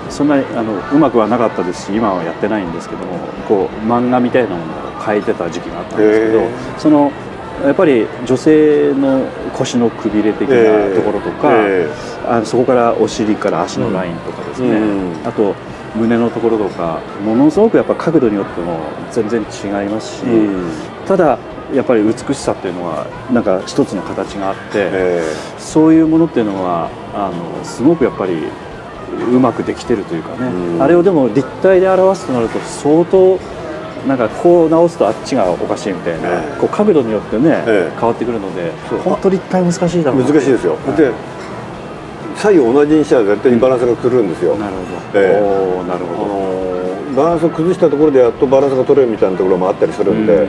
[0.09, 7.13] そんなにあのうまくはなかったですし今はやってないんですけどもこう漫画みたいなものを描いてた時期があったんですけどその
[7.65, 11.89] やっぱり女性の腰のくびれ的なところとか、え
[12.27, 15.27] あのそこからお尻から足のラインとかですね、うん。
[15.27, 15.55] あと
[15.95, 20.71] 胸のところとかものすごくやっぱ角度によっても全然違いますし、えうん。
[21.07, 21.39] ただ
[21.75, 25.23] やっぱり美しさっていうのはなんか一つの形があって、え。
[25.59, 28.33] そういうものっていうのはあのすごくやっぱり
[29.33, 30.83] うまくできてるというかね、うん。
[30.83, 33.39] あれをでも立体で表すとなると相当
[34.07, 36.59] なんかこう直すとあっちがおかしいみたいな、ええ。
[36.59, 37.99] こう角度によってね、ええ。
[37.99, 38.73] 変わってくるので
[39.05, 40.27] 本当立体難しいだろうな。
[40.27, 40.97] 難しいですよ、はい。
[40.97, 41.13] で
[42.37, 44.83] 左右同じにしたら絶対にバランスが崩れるんですよ、なるほ
[45.13, 46.29] ど、えおーなるほど。
[46.29, 50.47] のバランスを崩したところでやっとバランスが取れるみたいなところもあったりするんで、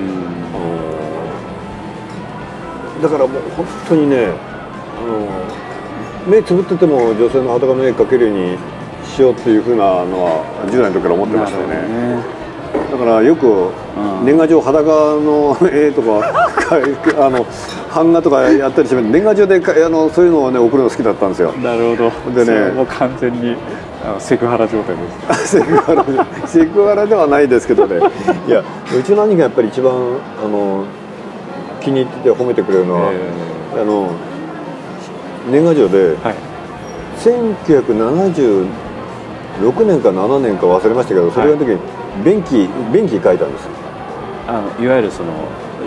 [3.02, 5.02] だからもう本当にね、あ
[6.30, 8.58] の目つぶってても女性の裸の絵描けるように
[9.04, 12.41] しようっていうふうなのは10代の時から思ってましたよね
[12.74, 13.70] だからよくう
[14.24, 14.26] ん。
[14.26, 16.78] 年賀状裸の 絵とかか
[17.26, 17.46] あの
[17.94, 21.54] 版画とかやったりして年賀状でかあのそういうのをね送るの好きだったんですよ。
[21.62, 22.46] なるほど。
[22.46, 22.72] でね。
[22.72, 23.56] もう完全に
[24.04, 25.60] あのセクハラ状態です。
[25.60, 26.06] セクハラ
[26.48, 28.00] セクハラではないですけどね。
[28.48, 28.64] いや
[28.98, 30.86] うちの兄がやっぱり一番あの
[31.82, 33.12] 気に入ってて褒めてくれるのは、
[33.74, 34.10] あの
[35.52, 36.36] 年賀状ではい
[39.60, 41.80] 1976年か7年か忘れましたけどそれの時に
[42.24, 43.68] 便器便器書いたんです。
[44.48, 45.32] あのいわゆるその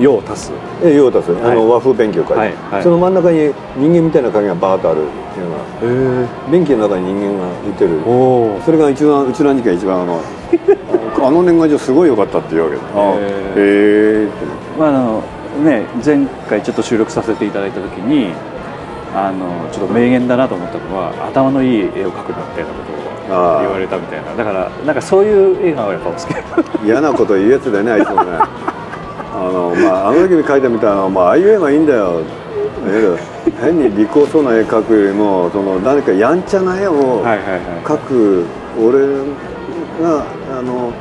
[0.00, 0.52] 用を足す。
[0.82, 1.56] え用を足す、あはい。
[1.56, 2.82] の和風便器を書いて、はいはい。
[2.82, 6.48] その真ん中に人間みたいな影がバーッとあるっていうのが。
[6.48, 8.00] へ便器の中に人間がいてる。
[8.06, 10.20] おおそれが一番うちの兄貴が一番あの
[11.26, 12.76] あの年賀状すごい良かったって言うわけ。
[12.76, 14.28] へへえ
[14.78, 15.22] まああの
[15.64, 18.32] ね前回ちょっと収録させていただいた時に
[19.14, 24.34] あのちょっと名言だなと思ったのは頭のいい絵を描くなみたいなことを言われたみたいな。
[24.34, 26.86] だからなんかそういう映画はやっぱお好き。
[26.86, 28.38] 嫌なこと言うやつだよねあいつもね。
[29.34, 32.20] あのまああの時に描いたみたいなまあああいう絵がいいんだよ。
[33.60, 37.24] 変に利口そうな絵描くよりもその何かやんちゃな絵を
[37.82, 38.44] 描く
[38.78, 38.98] 俺
[40.02, 40.24] が
[40.58, 40.92] あの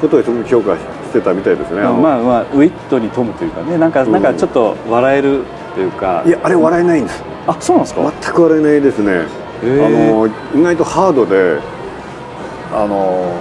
[0.00, 0.80] ことをすごく評価し
[1.12, 3.78] てたみたいですね、あのまあまあウィットに富むというかね。
[3.78, 4.12] なんか、うん。
[4.12, 6.22] なんかちょっと笑えるというか。
[6.26, 7.22] いやあれ笑えないんです。
[7.46, 9.12] あそうなんですか、全く笑えないですね。
[9.12, 9.24] へ
[9.64, 11.58] あーの意外とハードで
[12.72, 13.32] あの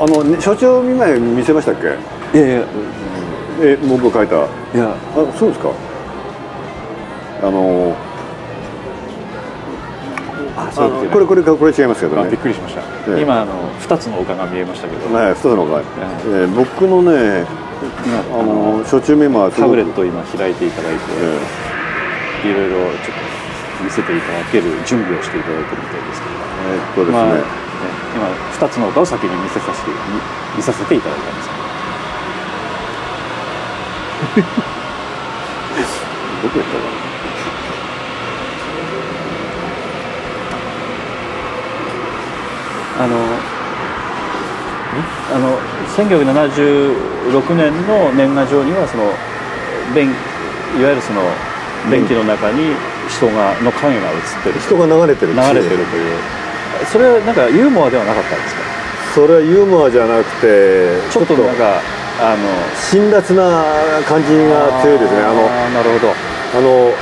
[0.00, 1.74] あの、ね、所長見舞い見せましたっ
[2.32, 2.38] け？
[2.38, 2.66] いやいや。
[3.60, 4.42] え僕が書いた。
[4.42, 4.94] あいや。
[5.38, 5.70] そうですか。
[7.42, 7.96] あの
[10.56, 11.10] あそうことね。
[11.10, 12.22] これこれこれ違いますけどね。
[12.22, 13.22] あびっくりしました、ええ。
[13.22, 17.46] 今あの2つの丘が見えましたけど、はい一つのが、えー僕のね
[18.04, 21.00] 今あの初中メモはすごくタブレットを今開いていただいて、
[22.44, 22.50] え。
[22.50, 23.17] いろいろちょっと
[23.82, 27.42] 見せていただける準備をしていただいてるみたいですけど、ーえーっとですね、まあね？
[28.14, 28.26] 今
[28.66, 29.96] 2つの丘を先に見せさせて見
[30.56, 31.68] 見させていただいたんですけど。
[36.42, 36.82] どこやったか
[43.00, 43.14] あの
[45.34, 45.58] あの
[45.96, 49.12] 1976年の年賀状にはその
[49.94, 51.22] 便いわゆるその
[51.90, 52.74] 便器の中に
[53.08, 54.54] 人がの影が映ってる。
[54.56, 56.16] な人が流れてる流れてるという。
[56.92, 58.60] それはなんかユーモアではなかったんですか？
[59.14, 61.80] それはユーモアじゃなくてちょっとなんか
[62.20, 63.64] あの辛辣な
[64.06, 65.22] 感じが強いですね。
[65.22, 66.12] あのなるほど。
[66.12, 66.92] あの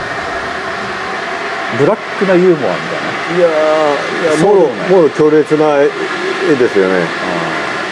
[1.79, 3.37] ブラックなユーモアみたいな？
[3.37, 5.91] いやーいやもろもろ強烈な絵
[6.53, 7.05] 絵ですよね。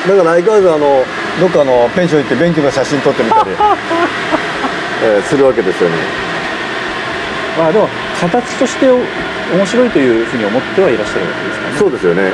[0.09, 1.05] だから相変わらずあの
[1.41, 3.51] どっかのペンション行って便器の写真撮ってみたり、
[5.03, 5.97] えーするわけですよね。
[7.59, 7.89] まあでも
[8.31, 11.77] 形として面白いというふうに思ってはいらっしゃるわけですかね。
[11.79, 12.23] そうですよね。
[12.23, 12.27] う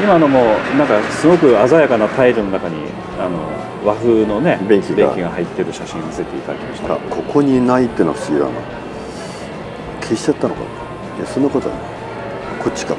[0.00, 0.04] ん。
[0.04, 2.76] 今のもなんかすごく鮮やかなタイルの中に
[3.20, 3.38] あの
[3.86, 5.14] 和風のね便器が。
[5.30, 6.94] 入ってる写真を見せていただきました。
[6.94, 8.52] あここにないってのは不思議だな。
[10.00, 10.66] 消しちゃったのかな。
[11.18, 11.84] いやそんなことはない。
[12.64, 12.96] こっちか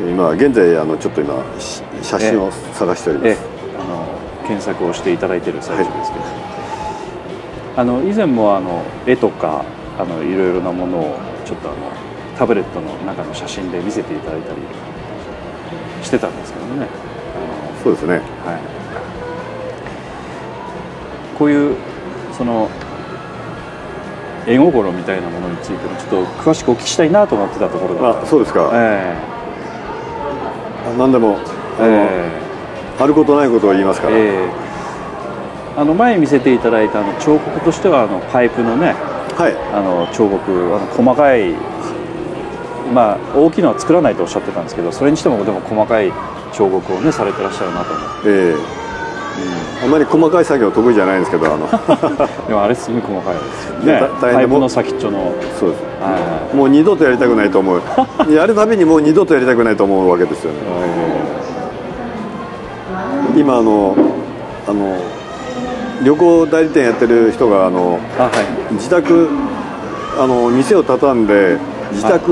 [0.00, 3.36] 今現在あのちょっと今し写真を探しております、ええ。
[3.78, 4.06] あの
[4.46, 6.24] 検索をしていただいている最中ですけど、
[7.76, 9.64] あの以前もあの絵とか
[9.98, 11.78] あのいろいろなものをちょっとあの
[12.36, 14.60] タブレットの中の写真で見せていただいたり
[16.02, 16.86] してたんですけどね。
[17.82, 18.20] そうですね。
[18.44, 18.60] あの、はい、
[21.38, 21.76] こういう
[22.36, 22.68] その
[24.46, 29.16] 絵心みたいなものについてもちょっと詳しくお聞きしたいなと思ってたところだったあそうですか、え
[30.86, 31.38] あ何でも
[31.80, 32.42] えあの、え。
[32.98, 34.61] あることないことを言いますから、ええ
[35.76, 38.94] あの前見せていただいたあの彫刻としてはあのパイプのね
[39.36, 39.56] はい。
[39.72, 41.52] あの彫刻あの細かい
[42.92, 46.12] まあ大きいのは作らないとおっしゃってたんですけどそれにしてもでも細かい
[46.52, 48.82] 彫刻をねされてらっしゃるなと思って、ええ。
[49.82, 51.66] あまり細かい作業得意じゃないんですけどあの。
[52.46, 54.00] でもあれすごい細かいですよね。
[54.20, 55.32] パイプの先っちょの。
[55.58, 55.82] そうです。
[56.02, 57.80] はいもう二度とやりたくないと思う。
[58.30, 60.58] やるたびにもう二度とやりたくないと思うわけですよね。
[63.34, 63.96] 今あの
[64.68, 64.98] あの
[66.04, 68.30] 旅行代理店やってる人があのあは
[68.70, 68.74] い。
[68.74, 69.28] 自宅
[70.18, 71.58] あの店を畳んで
[71.92, 72.30] 自宅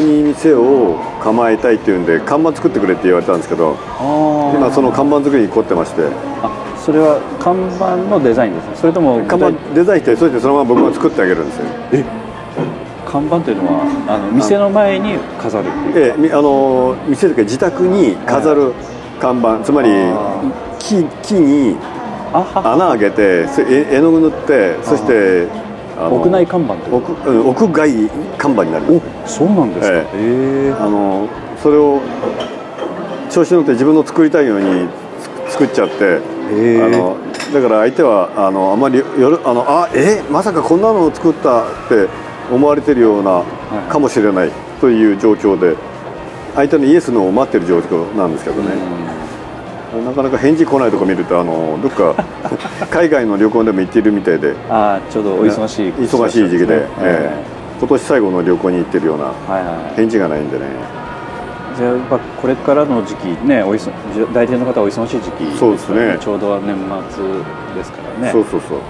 [0.00, 3.76] に店を構えたいっていうんで看板作ってくれって言われたんですけど
[4.54, 6.02] 今その看板作りに凝ってまして。
[6.42, 8.76] あそれは看板のデザインですね。
[8.76, 11.64] それとも看板デザインしてそれでそのまま僕が作ってあげるんですよ。
[13.06, 16.12] 看板というのはあの店の前に飾るっていう。
[16.12, 18.72] ええみあの店というか自宅に飾る
[19.20, 19.58] 看板。
[19.62, 20.40] つまりあ
[20.78, 21.76] 木木に
[22.32, 25.46] 穴開けて絵絵の具塗ってそして
[25.98, 29.02] 屋内看板屋うん屋外看板になる。
[29.26, 29.98] そうなんですか。
[29.98, 30.66] ええ。
[30.68, 30.72] え。
[30.72, 31.28] あの
[31.62, 32.00] それを
[33.28, 34.88] 調子乗って自分の作りたいように
[35.48, 37.16] つ作っちゃって、あの
[37.52, 42.08] だから相手はあのあまりよるあのあえまさかこんなのを作ったって
[42.50, 43.44] 思われてるような、
[43.88, 43.90] い。
[43.90, 45.76] かもしれないという状況で
[46.54, 48.70] 相手のイエスのを待ってる状況なんですけどね、
[49.98, 52.14] なかなか返事来ないとこ見るとあのどっか
[52.90, 54.54] 海外の旅行でも行っているみたいで。
[54.68, 56.82] ああちょうどお忙しい忙しい時期で、ね。
[57.00, 57.60] ええ。
[57.80, 60.64] 今年最後の旅行に行ってるようなはいはい返事がないんでね。
[61.76, 63.90] じゃあやっぱこれからの時期ねおいそ
[64.32, 66.16] 代理店の方はお忙しい時期そうですね。
[66.20, 66.76] ちょうど年
[67.10, 67.24] 末
[67.74, 68.32] ですからね。
[68.32, 68.78] そうそうそう。
[68.78, 68.82] は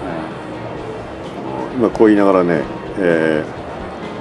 [1.79, 2.61] 今こう言いながらね、
[2.99, 3.61] えー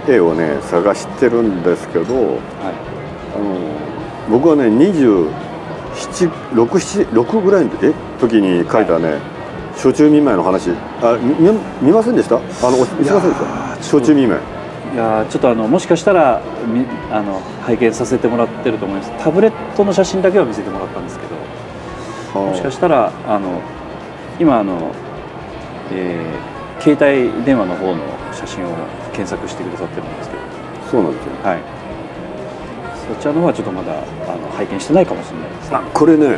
[0.09, 2.37] 絵をね探してるんですけどいはい。
[3.37, 3.57] あの
[4.31, 4.71] 僕はね
[5.95, 7.93] 276ぐらいのえ？
[8.21, 9.19] 時に書いたね、
[9.75, 10.71] 初中見舞いの話。
[11.03, 11.35] あ見
[11.81, 12.37] 見ませんでした？
[12.37, 13.47] あのお見せませんでした？
[13.77, 14.95] 初中見舞い。
[14.95, 19.13] いやーちょっとあのもしかしたらみあの拝見させてもらってると思います。
[19.23, 22.41] タブレットの写真だけは見せてもらったんですけど。
[22.41, 23.61] もしかしたらあの
[24.39, 24.93] 今あの、
[25.93, 28.71] えー携帯電話の方の写真を
[29.13, 30.43] 検索してくださってるんですけど。
[30.91, 31.33] そうなんですよ。
[31.45, 31.61] はい。
[33.15, 36.27] そちらの方はちょっとまだあの拝見してないかもしれないですねあこれね。
[36.27, 36.37] はい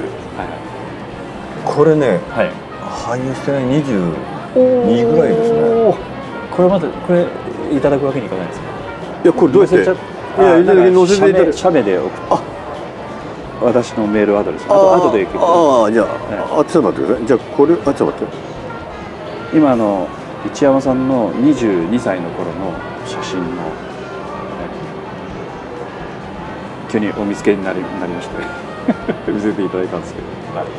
[1.64, 2.52] これねはい、はい
[2.92, 5.58] 反映してない22ぐらいですね。
[6.50, 7.26] これまでこれ
[7.74, 8.66] いただくわけにいかないですか？
[9.24, 9.76] いやこれどうやって？
[9.76, 9.86] いや
[10.92, 12.42] 載せていただいて写メ写メで送っあ。
[13.62, 14.66] 私のメールアドレス。
[14.68, 16.06] ああと後でああじゃあ、
[16.60, 17.26] あちょっと待ってください。
[17.26, 18.32] じゃあこれあちょっと待って。
[19.56, 20.08] 今あの
[20.44, 22.72] 一山さんの22歳の頃の
[23.06, 23.62] 写真の
[26.90, 28.36] 急にお見つけになりなりまして
[29.28, 30.26] 見せていただいたんですけど、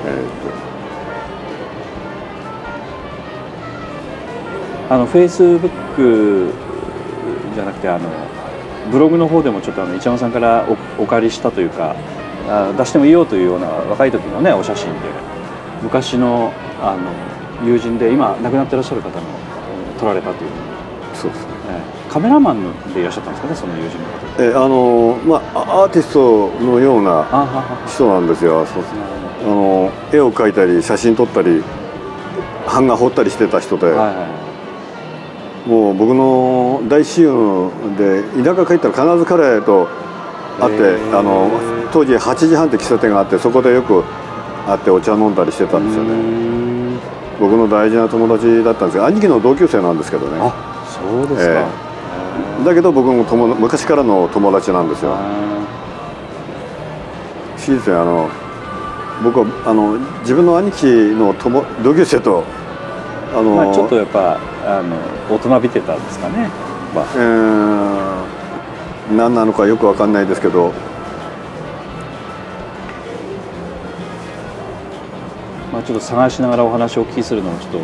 [0.06, 0.74] えー
[4.90, 6.54] あのフェイスブック
[7.56, 8.10] じゃなくてあの
[8.92, 10.68] ブログの方でもちょっとあの一山さんから
[11.00, 11.96] おお借りしたというか
[12.48, 15.00] あ出してもいいよというような若い時のねお写真で
[15.82, 16.52] 昔の
[16.82, 19.26] あの友人で今亡くなってらっしゃる方の
[20.00, 20.63] 撮られたという。
[22.14, 24.44] カメラマンでいらっしゃったんですかねその友人の方。
[24.44, 27.26] えあのまあアーティストのような
[27.88, 28.68] 人なんですよ。
[29.42, 31.64] あの絵を描いたり写真撮ったり
[32.68, 34.44] 版画彫ったりしてた人で、はいはい
[35.68, 39.88] もう僕の大親友で田舎帰ったら必ず彼と
[40.60, 41.50] 会ってあの
[41.94, 44.04] 当時8時半って喫茶店があってそこでよく
[44.68, 46.12] 会ってお茶飲んだりしてたんですよね。
[46.12, 47.00] ね
[47.40, 50.38] 僕の大事な友達だったんですが兄貴の同級生なんですけどね。
[50.42, 51.83] あそうですか、え
[52.66, 55.14] だけど僕も友昔からの友達なんですよ。
[55.14, 55.18] あ
[57.58, 58.30] 不思議ですねあの
[59.24, 62.44] 僕はあの自分の兄貴の友同級生と
[63.34, 64.96] あの、ーまあ、ちょっとやっぱあの
[65.30, 66.50] 大人びてたんですかね、
[66.94, 67.06] まあ。
[67.16, 68.04] えー
[69.12, 70.72] 何なのかよくわかんないですけど
[75.72, 77.80] まあ、ちょっと探しながらお話をお聞きするのもちょっと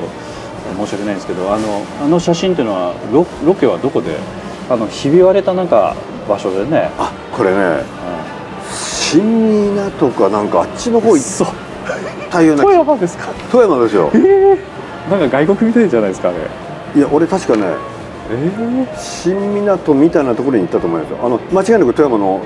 [0.76, 4.18] 申し訳ないんですけどあのあの写真っていうのはロロケはどこで
[4.70, 5.96] あのひび割れたなんか
[6.28, 7.84] 場所でね、あこれねう
[8.72, 13.28] 新港かなんかあっちの方行ったような富山ですか？
[13.52, 14.12] 富山ですよ。
[14.14, 16.38] ええなんか外国みたいじゃないですかあれ。
[16.96, 17.64] いや俺確かね
[18.32, 18.52] え
[18.94, 21.18] え新港みたいなところに行ったと思いますよ。
[21.24, 22.42] あの間違いなく富山の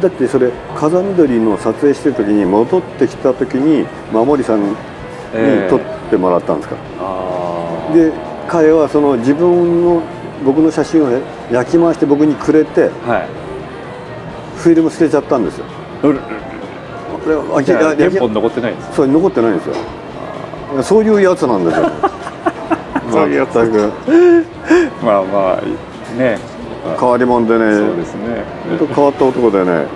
[0.00, 4.76] だってそれ風見鶏の撮影してる時に戻ってきた時に守さんに
[5.34, 5.80] ええ撮っ
[6.10, 7.23] てもらったんですから、ああ
[7.92, 8.12] で
[8.48, 10.02] 彼はその自分の
[10.44, 11.20] 僕の写真をね
[11.50, 13.44] 焼き回して僕にくれてはい。
[14.56, 15.64] フィルム捨てちゃったんですよ。
[16.02, 19.74] これは原本残ってないんですそう残ってないんですよ。
[20.82, 21.90] そういうやつなんですよ。
[23.10, 23.56] そういうやつ。
[25.04, 26.38] まあまあね。
[26.98, 27.74] 変わり者でね。
[27.76, 28.44] そうですね。
[28.94, 29.86] 変わった男でね。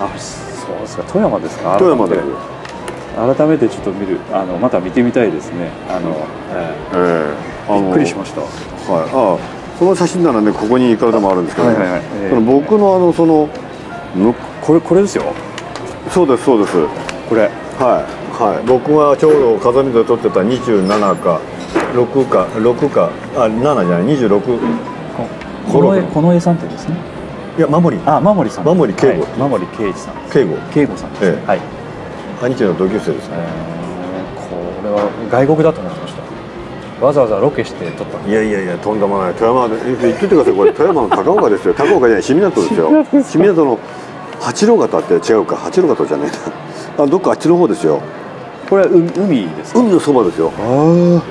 [0.00, 1.02] あそうですか。
[1.10, 1.76] 富山ですか？
[1.78, 2.22] 富山です
[3.18, 5.70] 改めてちょっと見るあのまた見てみたいですね。
[5.88, 6.10] あの、
[6.52, 6.96] ええ。
[6.96, 7.34] え
[7.68, 7.82] え。
[7.82, 8.40] びっくりしました。
[8.40, 8.50] はい、
[9.10, 9.38] ああ
[9.78, 11.76] その写真ならねここにいくらでもあるんですけど、ね。
[11.76, 13.48] はいはいその僕のあのその
[14.14, 15.24] むこれこれですよ。
[16.10, 16.74] そうですそうです。
[17.28, 17.42] これ。
[17.42, 18.66] はいはい。
[18.66, 20.88] 僕がちょうど風見で撮ってた27
[21.22, 21.40] か
[21.94, 24.40] 6か6かあ7じゃない26
[25.70, 26.96] この絵この絵さんってですね。
[27.58, 28.02] いや守り。
[28.06, 29.32] あ守さん守圭吾はい。
[29.50, 31.46] 守圭司さん圭吾圭吾さんですね、ええ。
[31.46, 31.60] はい、
[32.40, 37.04] 兄貴の同級生ですねえーこれは外国だと思ってました。
[37.04, 39.34] わざわざロケして撮ったんいやいやいやとんでもない。
[39.34, 41.74] 富山でえ言っといてくださいこれ富山の高岡ですよ。
[41.74, 42.90] 高岡じゃない新港ですよ。
[43.22, 43.78] 新港の
[44.40, 47.04] 八郎潟って違うか八郎潟じゃねえな。
[47.04, 48.00] あどっかあっちの方ですよ。
[48.70, 49.80] これは海海ですか？
[49.80, 50.52] 海のそばですよ。
[50.58, 51.22] あ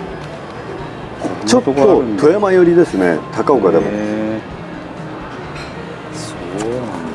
[1.45, 3.83] ちょっと富山寄りですね高岡でも。
[6.13, 6.33] そ
[6.65, 7.06] うなんで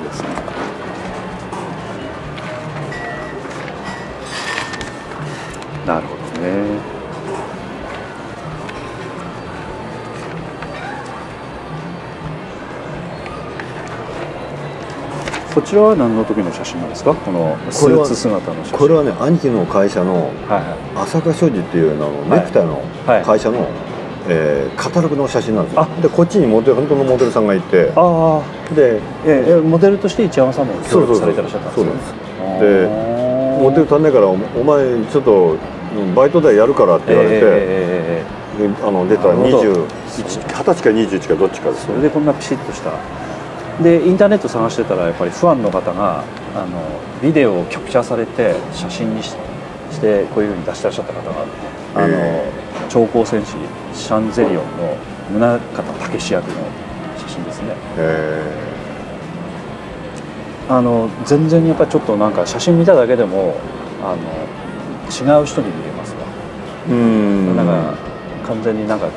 [15.54, 17.14] こちらは何の時の写真なんですか？
[17.14, 18.78] このスこれはーツ姿の写真。
[18.78, 21.02] これはね兄貴の会社のはいはい。
[21.04, 22.40] 朝霞商事っていうあのはい。
[22.40, 23.22] ネクタイのはい。
[23.22, 23.68] 会社の、
[24.28, 25.82] えーカタログの写真なんですよ。
[25.82, 27.92] あでこっちにモデル本当のモデルさんがいて。
[27.96, 28.74] ああ。
[28.74, 32.14] でええモデルとして一山さんも協力されてらっしゃったんですそうです。
[32.60, 32.86] でで
[33.60, 35.56] モデル足んないからおお前ちょっと
[36.16, 38.24] バイト代やるからって言われて、え
[38.58, 39.58] であの出たなるほど。
[39.60, 42.90] 21 20歳か21かどっちかですそれでこんなピシッとした
[43.80, 46.82] でインターネット探してたらやっぱりファンの方があの
[47.22, 49.34] ビデオをキャプチャーされて写真にし
[49.90, 51.46] してこういうふうに出してらっしゃった方が
[51.94, 52.50] あの、へ
[52.88, 53.52] 超高戦士
[53.94, 54.96] シャンゼリオンの
[55.30, 56.54] 宗像武史役の
[57.18, 57.74] 写真ですね。
[57.98, 58.72] え
[60.68, 63.54] あの全然やっぱりちょっとなんか写真見ただけでも
[64.02, 64.22] あの
[65.10, 66.20] 違う人に見えますわ。
[66.88, 67.56] ー、うん。
[67.56, 67.94] なんか
[68.46, 69.08] 完全になんか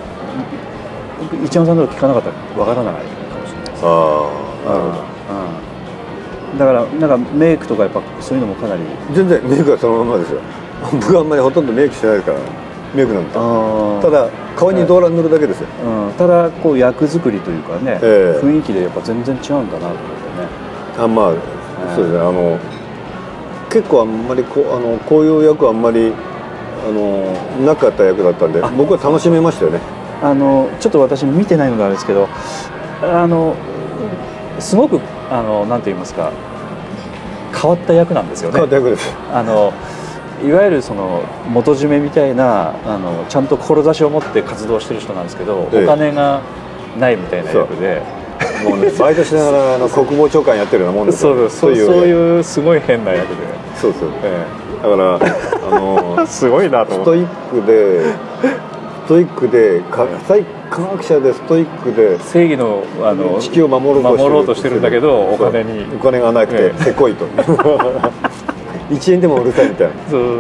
[1.43, 3.85] 一山さんの聞かなかったらわからないかもしれないです。
[3.85, 6.57] あうん。
[6.57, 8.81] だからなんかメイクとかやっぱそういうのもかなり。
[9.13, 10.39] 全然メイクはそのままですよ。
[10.91, 12.37] 僕はあんまりほとんどメイクしてないから
[12.93, 13.33] メイクなんて。
[13.33, 18.45] たただ顔に動乱塗るだけですよ、うん、ただこう役作りというかね、ええ。
[18.45, 19.95] 雰囲気でやっぱ全然違うんだなと思ってね。
[20.97, 21.31] あまあ
[21.93, 22.19] そうですね。
[22.19, 22.57] あの
[23.69, 26.13] 結構あんまりこうあのこういう役はあんまり
[26.87, 29.79] あのなかった役だったんで僕は楽しめましたよね。
[30.23, 32.29] あのちょっと私見てないのであれですけど
[33.01, 33.53] あの
[34.59, 34.99] すごく
[35.31, 36.31] あのなんて言いますか
[37.53, 38.53] 変わった役なんですよね。
[38.53, 39.13] 変わった役です。
[39.33, 39.73] あの
[40.43, 45.83] いわゆるその元締めみたいなあのちゃんと志を持って活動してる人なんですけど、ええ。
[45.83, 46.41] お金が
[46.99, 48.01] ないみたいな役で。
[48.63, 51.37] もうねバイトしながらあの国防長官やってるようなもんですそう。
[51.37, 51.75] ですそう。
[51.75, 52.07] そうう。
[52.07, 53.35] いうすごい変な役で、
[53.75, 54.09] そうそう。
[54.23, 54.45] え
[54.83, 57.05] だからあのえ すごいなと思って。
[57.05, 57.27] ストイッ
[57.61, 58.13] クで
[59.05, 65.85] ストイックで科学者でストイックで正義のあの地球を守ろうとしてるんだけどお金に。
[65.95, 66.83] お金がなくてええ。
[66.83, 67.27] せこいと。
[68.89, 69.93] 1円でもうるさいみたいな。
[70.09, 70.31] そうやっ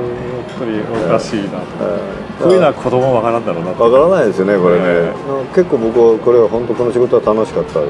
[0.57, 1.55] ぱりおかしいなと。
[2.41, 3.83] こういうのは子供わからんだろうなと。
[3.83, 5.13] わからないですよねこれね、え
[5.53, 7.87] 結構僕はこれは本当この仕事は楽しかった、本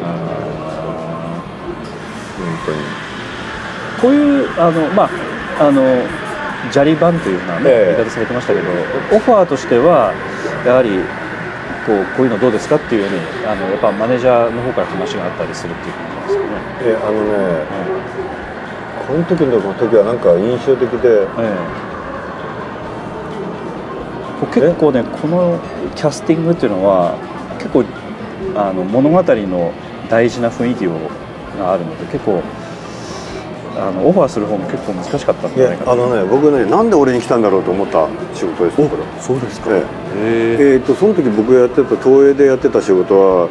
[2.66, 2.78] 当に。
[4.02, 5.10] こういうあのまあ
[5.68, 5.82] あの
[6.70, 8.04] 砂利版というふうな、ねええ。
[8.04, 8.68] 言い方されてましたけど
[9.16, 10.12] オファーとしては
[10.66, 10.90] やはり
[11.86, 16.50] こうこういうのどうですかっていうようにあのやっぱマネージャーの方から話があったりするっていう感じですかね。
[16.82, 17.66] えあのね、
[19.08, 21.86] この時の時はなんか印象的でええ
[24.54, 25.60] 結構ねこの
[25.96, 27.16] キャスティングっていうのは
[27.58, 27.86] 結構
[28.56, 29.74] あの物語の
[30.10, 30.92] 大事な雰囲気を
[31.58, 32.42] があるので結構
[33.78, 36.02] あのオファーする方も結構難しかったんいじゃないかな。
[36.02, 38.82] やあのね僕ねなんで俺に来たんだろうと思った仕事です。
[38.82, 39.70] よこれそうですか。
[39.72, 39.80] ええ。
[39.80, 40.74] え。
[40.76, 43.50] えーとその時僕がやってた東映でやってた仕事は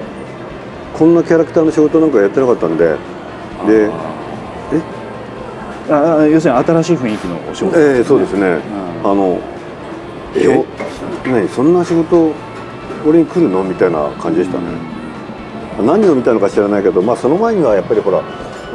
[0.95, 2.97] こんなキャラクターの仕事なんかやってなかったんで
[3.67, 3.91] で
[5.91, 7.79] ああ要するに新しい雰囲気のお仕事。
[7.79, 8.61] ええそうですね、ん。
[9.05, 9.39] あの
[10.37, 10.65] え
[11.27, 12.33] 何そんな仕事
[13.07, 13.63] 俺に来るの？
[13.63, 14.65] みたいな感じでしたね、
[15.83, 18.23] 何を見たのか知らないけど、まあ、その前にはやっぱりほらあ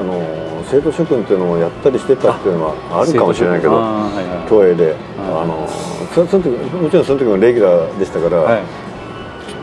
[0.04, 4.47] の生徒諸君っていうのをやったりしてたっていうのはあるかもしれないけどはいはい。
[4.47, 4.97] 東映で、はい。
[5.41, 5.67] あの
[6.13, 8.63] そその時もちろんその時もレギュラーでしたから、はい。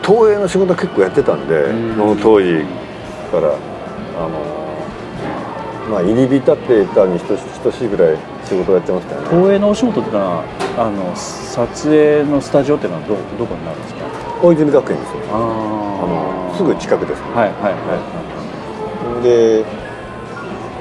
[0.03, 1.95] 東映の仕事は結構やってたんで、ん。
[1.95, 2.65] その当時
[3.31, 4.43] からあの
[5.91, 7.37] まあ入り浸っていたに等
[7.71, 9.29] しいぐらい仕事をやってましたよね。
[9.31, 10.43] 東映のお仕事ってのは
[10.77, 14.07] あの撮影のスタジオっていうのはどどこになるんですか？
[14.43, 15.23] 大泉学園ですよ。
[15.31, 16.07] ああ
[16.51, 19.86] のすぐ近くですね、はいはいはで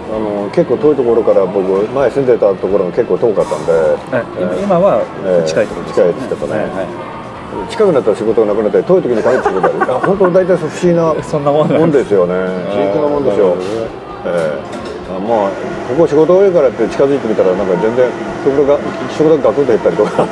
[0.05, 4.61] あの結構遠いところから僕前住んでたところが結構遠かったんで、いはいえ。
[4.61, 6.13] ー今はえー近いところですよね。
[6.13, 7.69] 近い近さねはいはい。
[7.71, 12.35] 近くなったら仕事がなくなったり遠い時に帰ってくるから 本当大体不思議な そんなもんですよね。
[12.69, 13.55] 不思議なもんですよ、
[14.25, 15.15] ええ。
[15.15, 15.49] あまあ
[15.89, 18.05] ここ仕事多いからって近づいてみたらなんか全然
[18.43, 18.79] 職場が
[19.09, 20.27] 職場がガクンと減ったりとか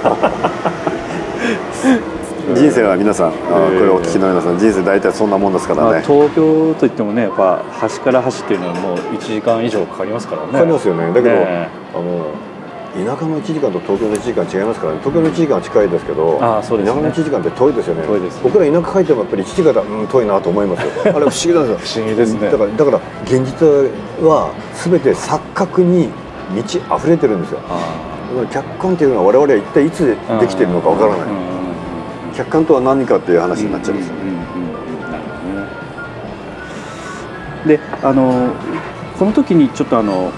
[2.56, 10.52] 人生は皆さん、あこれをお聞きの皆さん人生大体そんなもんですかまあ、らね、東京といってもねやっぱ端から端っていうのはもう1時間以上かかりますからね。
[10.52, 11.08] かかりますよね。
[11.08, 12.34] だけど、ねあの
[12.94, 15.00] 田舎の1時間と東京の1時間違いますからね。
[15.00, 16.94] 東京の1時間は近いですけどあそうですね。
[16.94, 18.06] 田舎の1時間って遠いですよね。
[18.06, 20.92] 遠いです僕ら田舎帰ってもやっぱり1時間だうん遠いなと思いますよ。
[21.06, 22.02] あれ不思議なんですよ。
[22.04, 22.52] 不思議ですね。
[22.52, 23.66] だからだから現実
[24.22, 26.10] は全て錯覚に
[26.54, 27.60] 満ち溢れてるんですよ。
[27.68, 27.82] あ
[28.30, 31.20] だから客観っていうのは我々は一体いつでーきてるのかわからない
[32.36, 34.34] 客観とは何かっていう話になっちゃうんですよね。
[37.68, 38.52] であの
[39.18, 40.32] この時にちょっとあの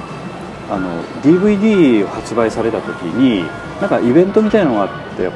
[0.70, 3.44] あの DVD を発売された時に
[3.82, 5.30] なんかイベントみたいなのがあって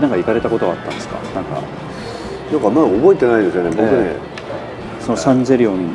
[0.00, 1.16] なんか行かれたことはあったんですか？
[1.34, 1.60] なんか。
[2.50, 4.16] なんかまあ覚えてないですよね僕ね、え
[5.00, 5.90] そのサンゼリオンの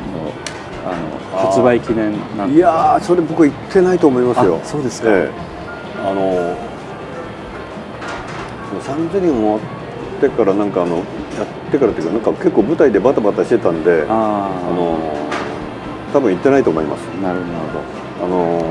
[0.86, 0.94] あ
[1.34, 4.60] の発売記念なんいやーそれ僕行ってないと思いますよ。
[4.62, 5.08] あそうですか。
[5.10, 5.30] ええ。
[6.06, 6.56] あの
[8.82, 9.70] サンゼリオン終わ
[10.16, 11.04] ってからなんかあのやっ
[11.70, 14.98] てからっていうかなんか結構舞台でバタバタしてたんであの
[16.12, 17.00] 多分行ってないと思います。
[17.20, 18.26] なるほど。
[18.26, 18.62] あの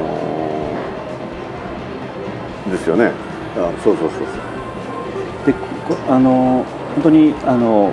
[2.71, 3.11] ですよね。
[3.57, 5.45] あそうそうそうそう。
[5.45, 5.53] で
[5.87, 6.65] こあの
[6.95, 7.91] 本当にあの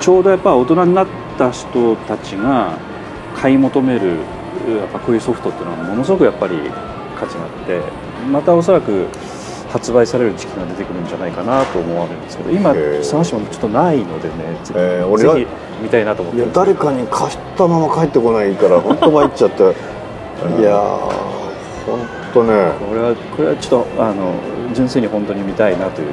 [0.00, 1.06] ちょうどやっぱ大人になっ
[1.36, 2.78] た人たちが
[3.36, 4.16] 買い求める
[4.68, 6.56] やっぱこういうソフトっていうのはものすごくやっぱり
[7.18, 7.80] 価値があって
[8.30, 9.06] またおそらく
[9.72, 15.46] 発売される時期が出てくるんじゃないかなと思われるんですけど今探してもちょっとないのでねぜ,、えー俺がぜひ
[15.82, 16.40] 見たいなと思って。
[16.40, 19.62] いや誰かに貸したまま帰ってこないから本当参っちゃって。
[19.62, 19.66] い
[20.62, 21.30] やー
[21.86, 21.98] 本
[22.34, 22.72] 当ね。
[22.88, 24.34] これはこれはちょっとあの
[24.74, 26.08] 純粋に本当に見たいなという、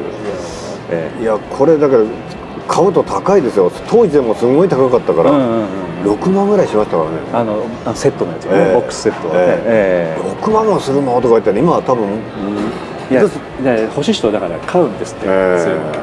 [0.89, 2.03] えいやこれだから
[2.68, 3.72] 買うと高いですよ。
[3.89, 5.60] 当時でもすごい高かったから、ーうんうん
[6.05, 6.18] うん。
[6.20, 7.18] 6万ぐらいしましたからね。
[7.34, 8.74] あのあセットのやつよね、ええ。
[8.74, 10.22] ボックスセットはね、ええ。
[10.22, 12.18] え6万もするのとか言ったら今は多分、うん
[13.10, 15.64] いや欲しい人はだから買うんですって、ええ。
[15.64, 15.86] そういうの。
[15.91, 15.95] は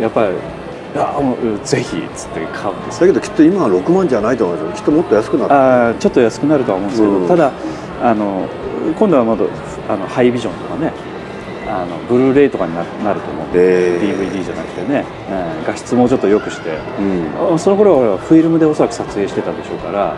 [0.00, 3.00] やっぱりいやもううんぜひっつって買うんです。
[3.00, 4.76] だけどきっと今は6万じゃないと思うんですよ。
[4.76, 7.28] きっともっと安くなってあーちょっと安くなるとは思うんですけど、うん。
[7.28, 7.52] ただ
[8.02, 8.48] あの
[8.98, 9.44] 今度はまだ
[9.88, 10.92] あのハイビジョンとかね
[11.68, 13.98] あのブルーレイとかにななると思うんで、ええ。
[14.00, 17.54] DVD じゃなくてね、うん画質もうちょっと良くしてうん。
[17.54, 20.16] あその頃はフィルムでおそらく撮影してたでしょうから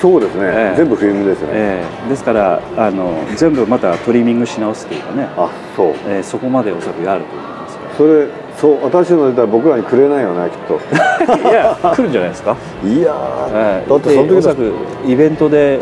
[0.00, 0.76] そうですね、ええ。
[0.76, 2.08] 全部フィルムですね、ええ。
[2.08, 5.94] ですからあの全部またトリミングし直すというかね、あそう。
[6.06, 10.74] ええそこまでおそらくやると思いますそれそう新しいの出たら僕らにくれないよねきっと。
[11.48, 13.90] いや来るんじゃないですか、いやー、ええ。
[13.90, 14.72] だってその時おそらく
[15.06, 15.80] イベントで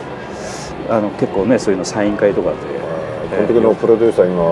[0.89, 2.57] あの結構ねそういうのサイン会とかで、
[3.47, 4.45] その時のプロデューサー今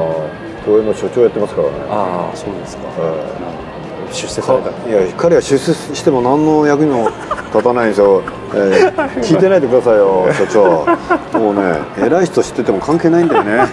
[0.65, 1.75] 東映の所長やってますからね。
[1.91, 3.05] ああそうですか、ええ。
[3.05, 3.72] なるほど
[4.13, 4.71] 出世された。
[4.89, 7.11] いや彼は出世しても何の役にも
[7.53, 8.23] 立たないんですよ、
[8.55, 10.47] えー聞いてないでくださいよ所
[11.33, 11.39] 長。
[11.39, 13.67] もうね偉い人知ってても関係ないんだよね。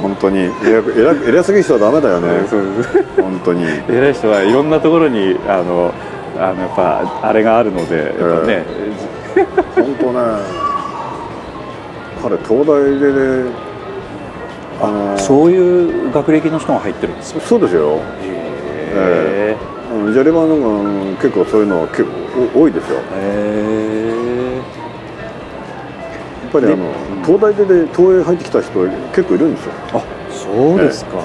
[0.00, 0.50] 本当に。
[0.62, 2.28] 偉偉偉すぎる人はダメだよね。
[3.16, 3.64] 本当に。
[3.88, 5.92] 偉い人はいろんなところにあの
[6.38, 8.64] あのやっぱあれがあるのでやっぱね、
[9.74, 10.20] 本当ね
[12.22, 13.50] 彼東大でね
[14.80, 17.98] あのそういう学歴の人が入ってるんですよそうですよ。
[18.22, 18.25] へ
[18.92, 22.10] あのジャリバーのが結構そういうのは結構
[22.58, 23.00] お多いですよ。
[23.14, 24.60] え
[26.42, 26.92] やっぱりあの
[27.24, 29.72] 東大でで東映入ってきた人結構いるんですよ。
[29.94, 31.22] あそうですか、や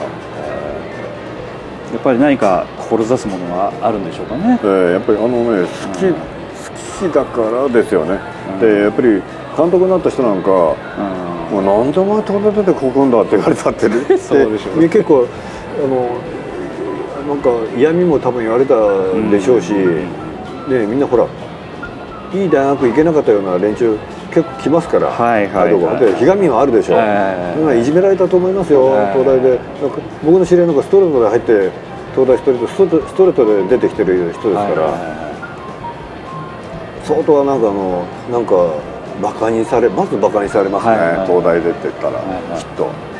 [1.98, 4.60] っぱり何か志すものがあるんでしょうかね。
[4.64, 6.14] えーやっぱりあのね好き、うん。
[6.14, 6.20] 好
[7.10, 8.20] きだからですよね、
[8.54, 8.60] うん。
[8.60, 9.22] でやっぱり
[9.58, 13.96] 監督になった人なんかうん「もうなんでお前東大出てここんだ」って言われたってね。
[14.18, 14.90] そうでしょうね。
[14.90, 15.28] 結構
[15.84, 16.08] あの
[17.28, 18.76] なんか嫌味も多分言われた
[19.30, 20.70] でしょうし、うん。
[20.70, 21.26] ね、みんなほら
[22.34, 23.98] いい大学行けなかったような連中
[24.34, 26.00] 結構来ますから、はいはいはい。
[26.00, 26.16] で。
[26.16, 27.82] ひがみはあるでしょ、はいはいはい。
[27.82, 29.14] いじめられたと思いますよ、はい。
[29.14, 29.60] 東大で。
[30.24, 31.72] 僕の知り合いなんかストレートで入って
[32.16, 34.98] 東大一人でストレートで出てきてる人ですから、はいはいは
[37.04, 37.06] い。
[37.06, 38.56] 相当なんかあのなんか
[39.22, 41.28] バカにされまずバカにされますね、はいはいはい。
[41.28, 42.60] 東大でって言ったら、はいはい。
[42.60, 42.88] きっと「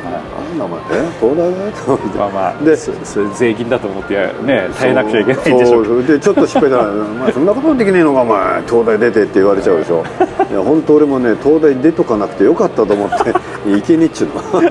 [0.52, 8.38] なんだお前え東大で?」と思ってまあまあでそそれ税金だと思ってやね耐えなくちゃいけないんでしょそうでちょっと失敗したら「お前そんなことできねえのかお前。
[8.68, 10.04] 東大出て」って言われちゃうでしょ。
[10.50, 13.32] いや本当俺もね東大出とかなくてよかったと思って
[13.66, 14.70] 行けねえっちゅうの。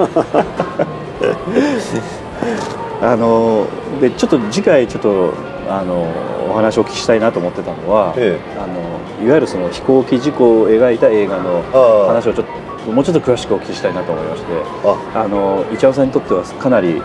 [3.04, 3.66] あの
[4.00, 5.34] でちょっと次回ちょっと
[5.70, 6.06] あの
[6.50, 8.38] お話をお聞きしたいなと思ってたのは、え。
[8.58, 12.14] あのいわゆるその飛行機事故を描いた映画のああ。
[12.14, 12.52] 話をちょっと
[12.88, 14.48] もうちょっと詳しくお聞きしたいなと思いまして
[15.16, 15.24] あ。
[15.24, 17.02] あのイチャオさんにとってはかなり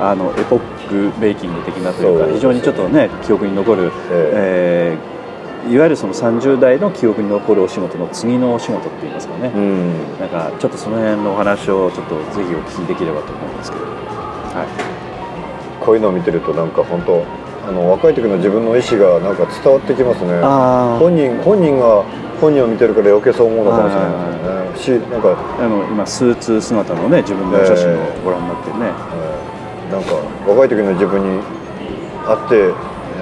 [0.00, 5.08] あのエポックメイキング的なというかそうです非常にちょっとね記憶に残る、ええ。
[5.08, 5.12] ー
[5.68, 10.18] いわゆるその30代の記憶に残るお仕事の次のお仕事っていいますかね、うん。
[10.18, 17.24] なんかちょっとその辺のお話をちょっとぜひお聞きできればと思うんですけど、はい、こういうのを見てるとなんか本当
[17.68, 20.40] あの若い時の自分の意思がなんか伝わってきますね。
[20.42, 22.02] あ本人本人が
[22.42, 24.98] 本人を見てるから余計そう思うのかもしれないですね。
[24.98, 29.42] しなんかあの今スーツ姿のね自分のお写真をご覧になってね、えー
[29.92, 30.14] なんか
[30.48, 31.42] 若い時の自分に
[32.24, 32.72] 会って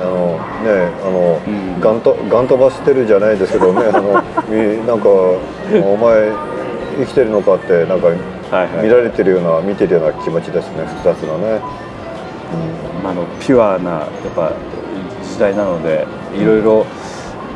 [0.01, 1.81] あのねあの、うん。
[1.81, 3.83] ガンとガン飛ばしてるじゃないですけどね。
[3.93, 6.31] あのみなんかお前
[6.97, 8.09] 生きてるのかってなんか
[8.81, 10.85] 見られてるような見てるような気持ちですね。
[10.87, 11.61] 複雑なね、
[13.05, 14.53] あのピュアなやっぱ
[15.25, 16.87] 時代なのでいろいろ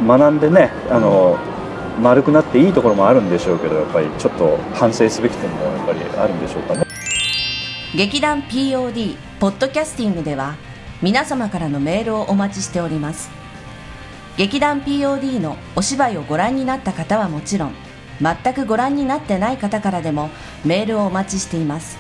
[0.07, 1.39] 学んでねあの
[2.01, 6.84] 丸くなっていいところもあるんでしょうけどやっぱりちょっと反省すべき点もやっぱりあるんでしょうかね。
[7.95, 10.57] 劇団 POD ポッドキャスティングでは
[11.01, 13.30] 皆様からのメールをお待ちしております。
[14.36, 17.74] 劇団 POD のお芝居をご覧になった方はもちろん
[18.20, 20.30] 全くご覧になってない方からでも
[20.64, 21.99] メールをお待ちしています。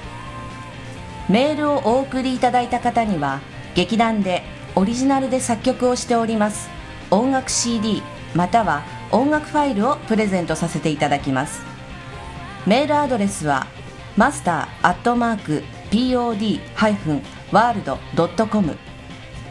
[1.28, 3.40] メールをお送りいただいた方には
[3.74, 4.42] 劇団で
[4.74, 6.68] オリジナルで作曲をしております。
[7.10, 8.02] 音楽 CD
[8.34, 8.82] または
[9.14, 11.62] 音楽ファイルをプレゼントさせていただきます。
[12.66, 13.68] メールアドレスは
[14.16, 18.76] マスターアットマーク pod-world.com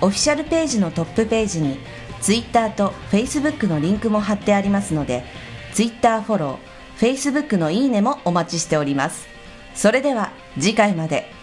[0.00, 1.78] オフィシャルページのトップページに
[2.20, 5.24] Twitter と Facebook のリンクも貼ってありますので
[5.72, 9.28] Twitter フォロー Facebook のいいねもお待ちしております。
[9.74, 11.35] それでは次回まで。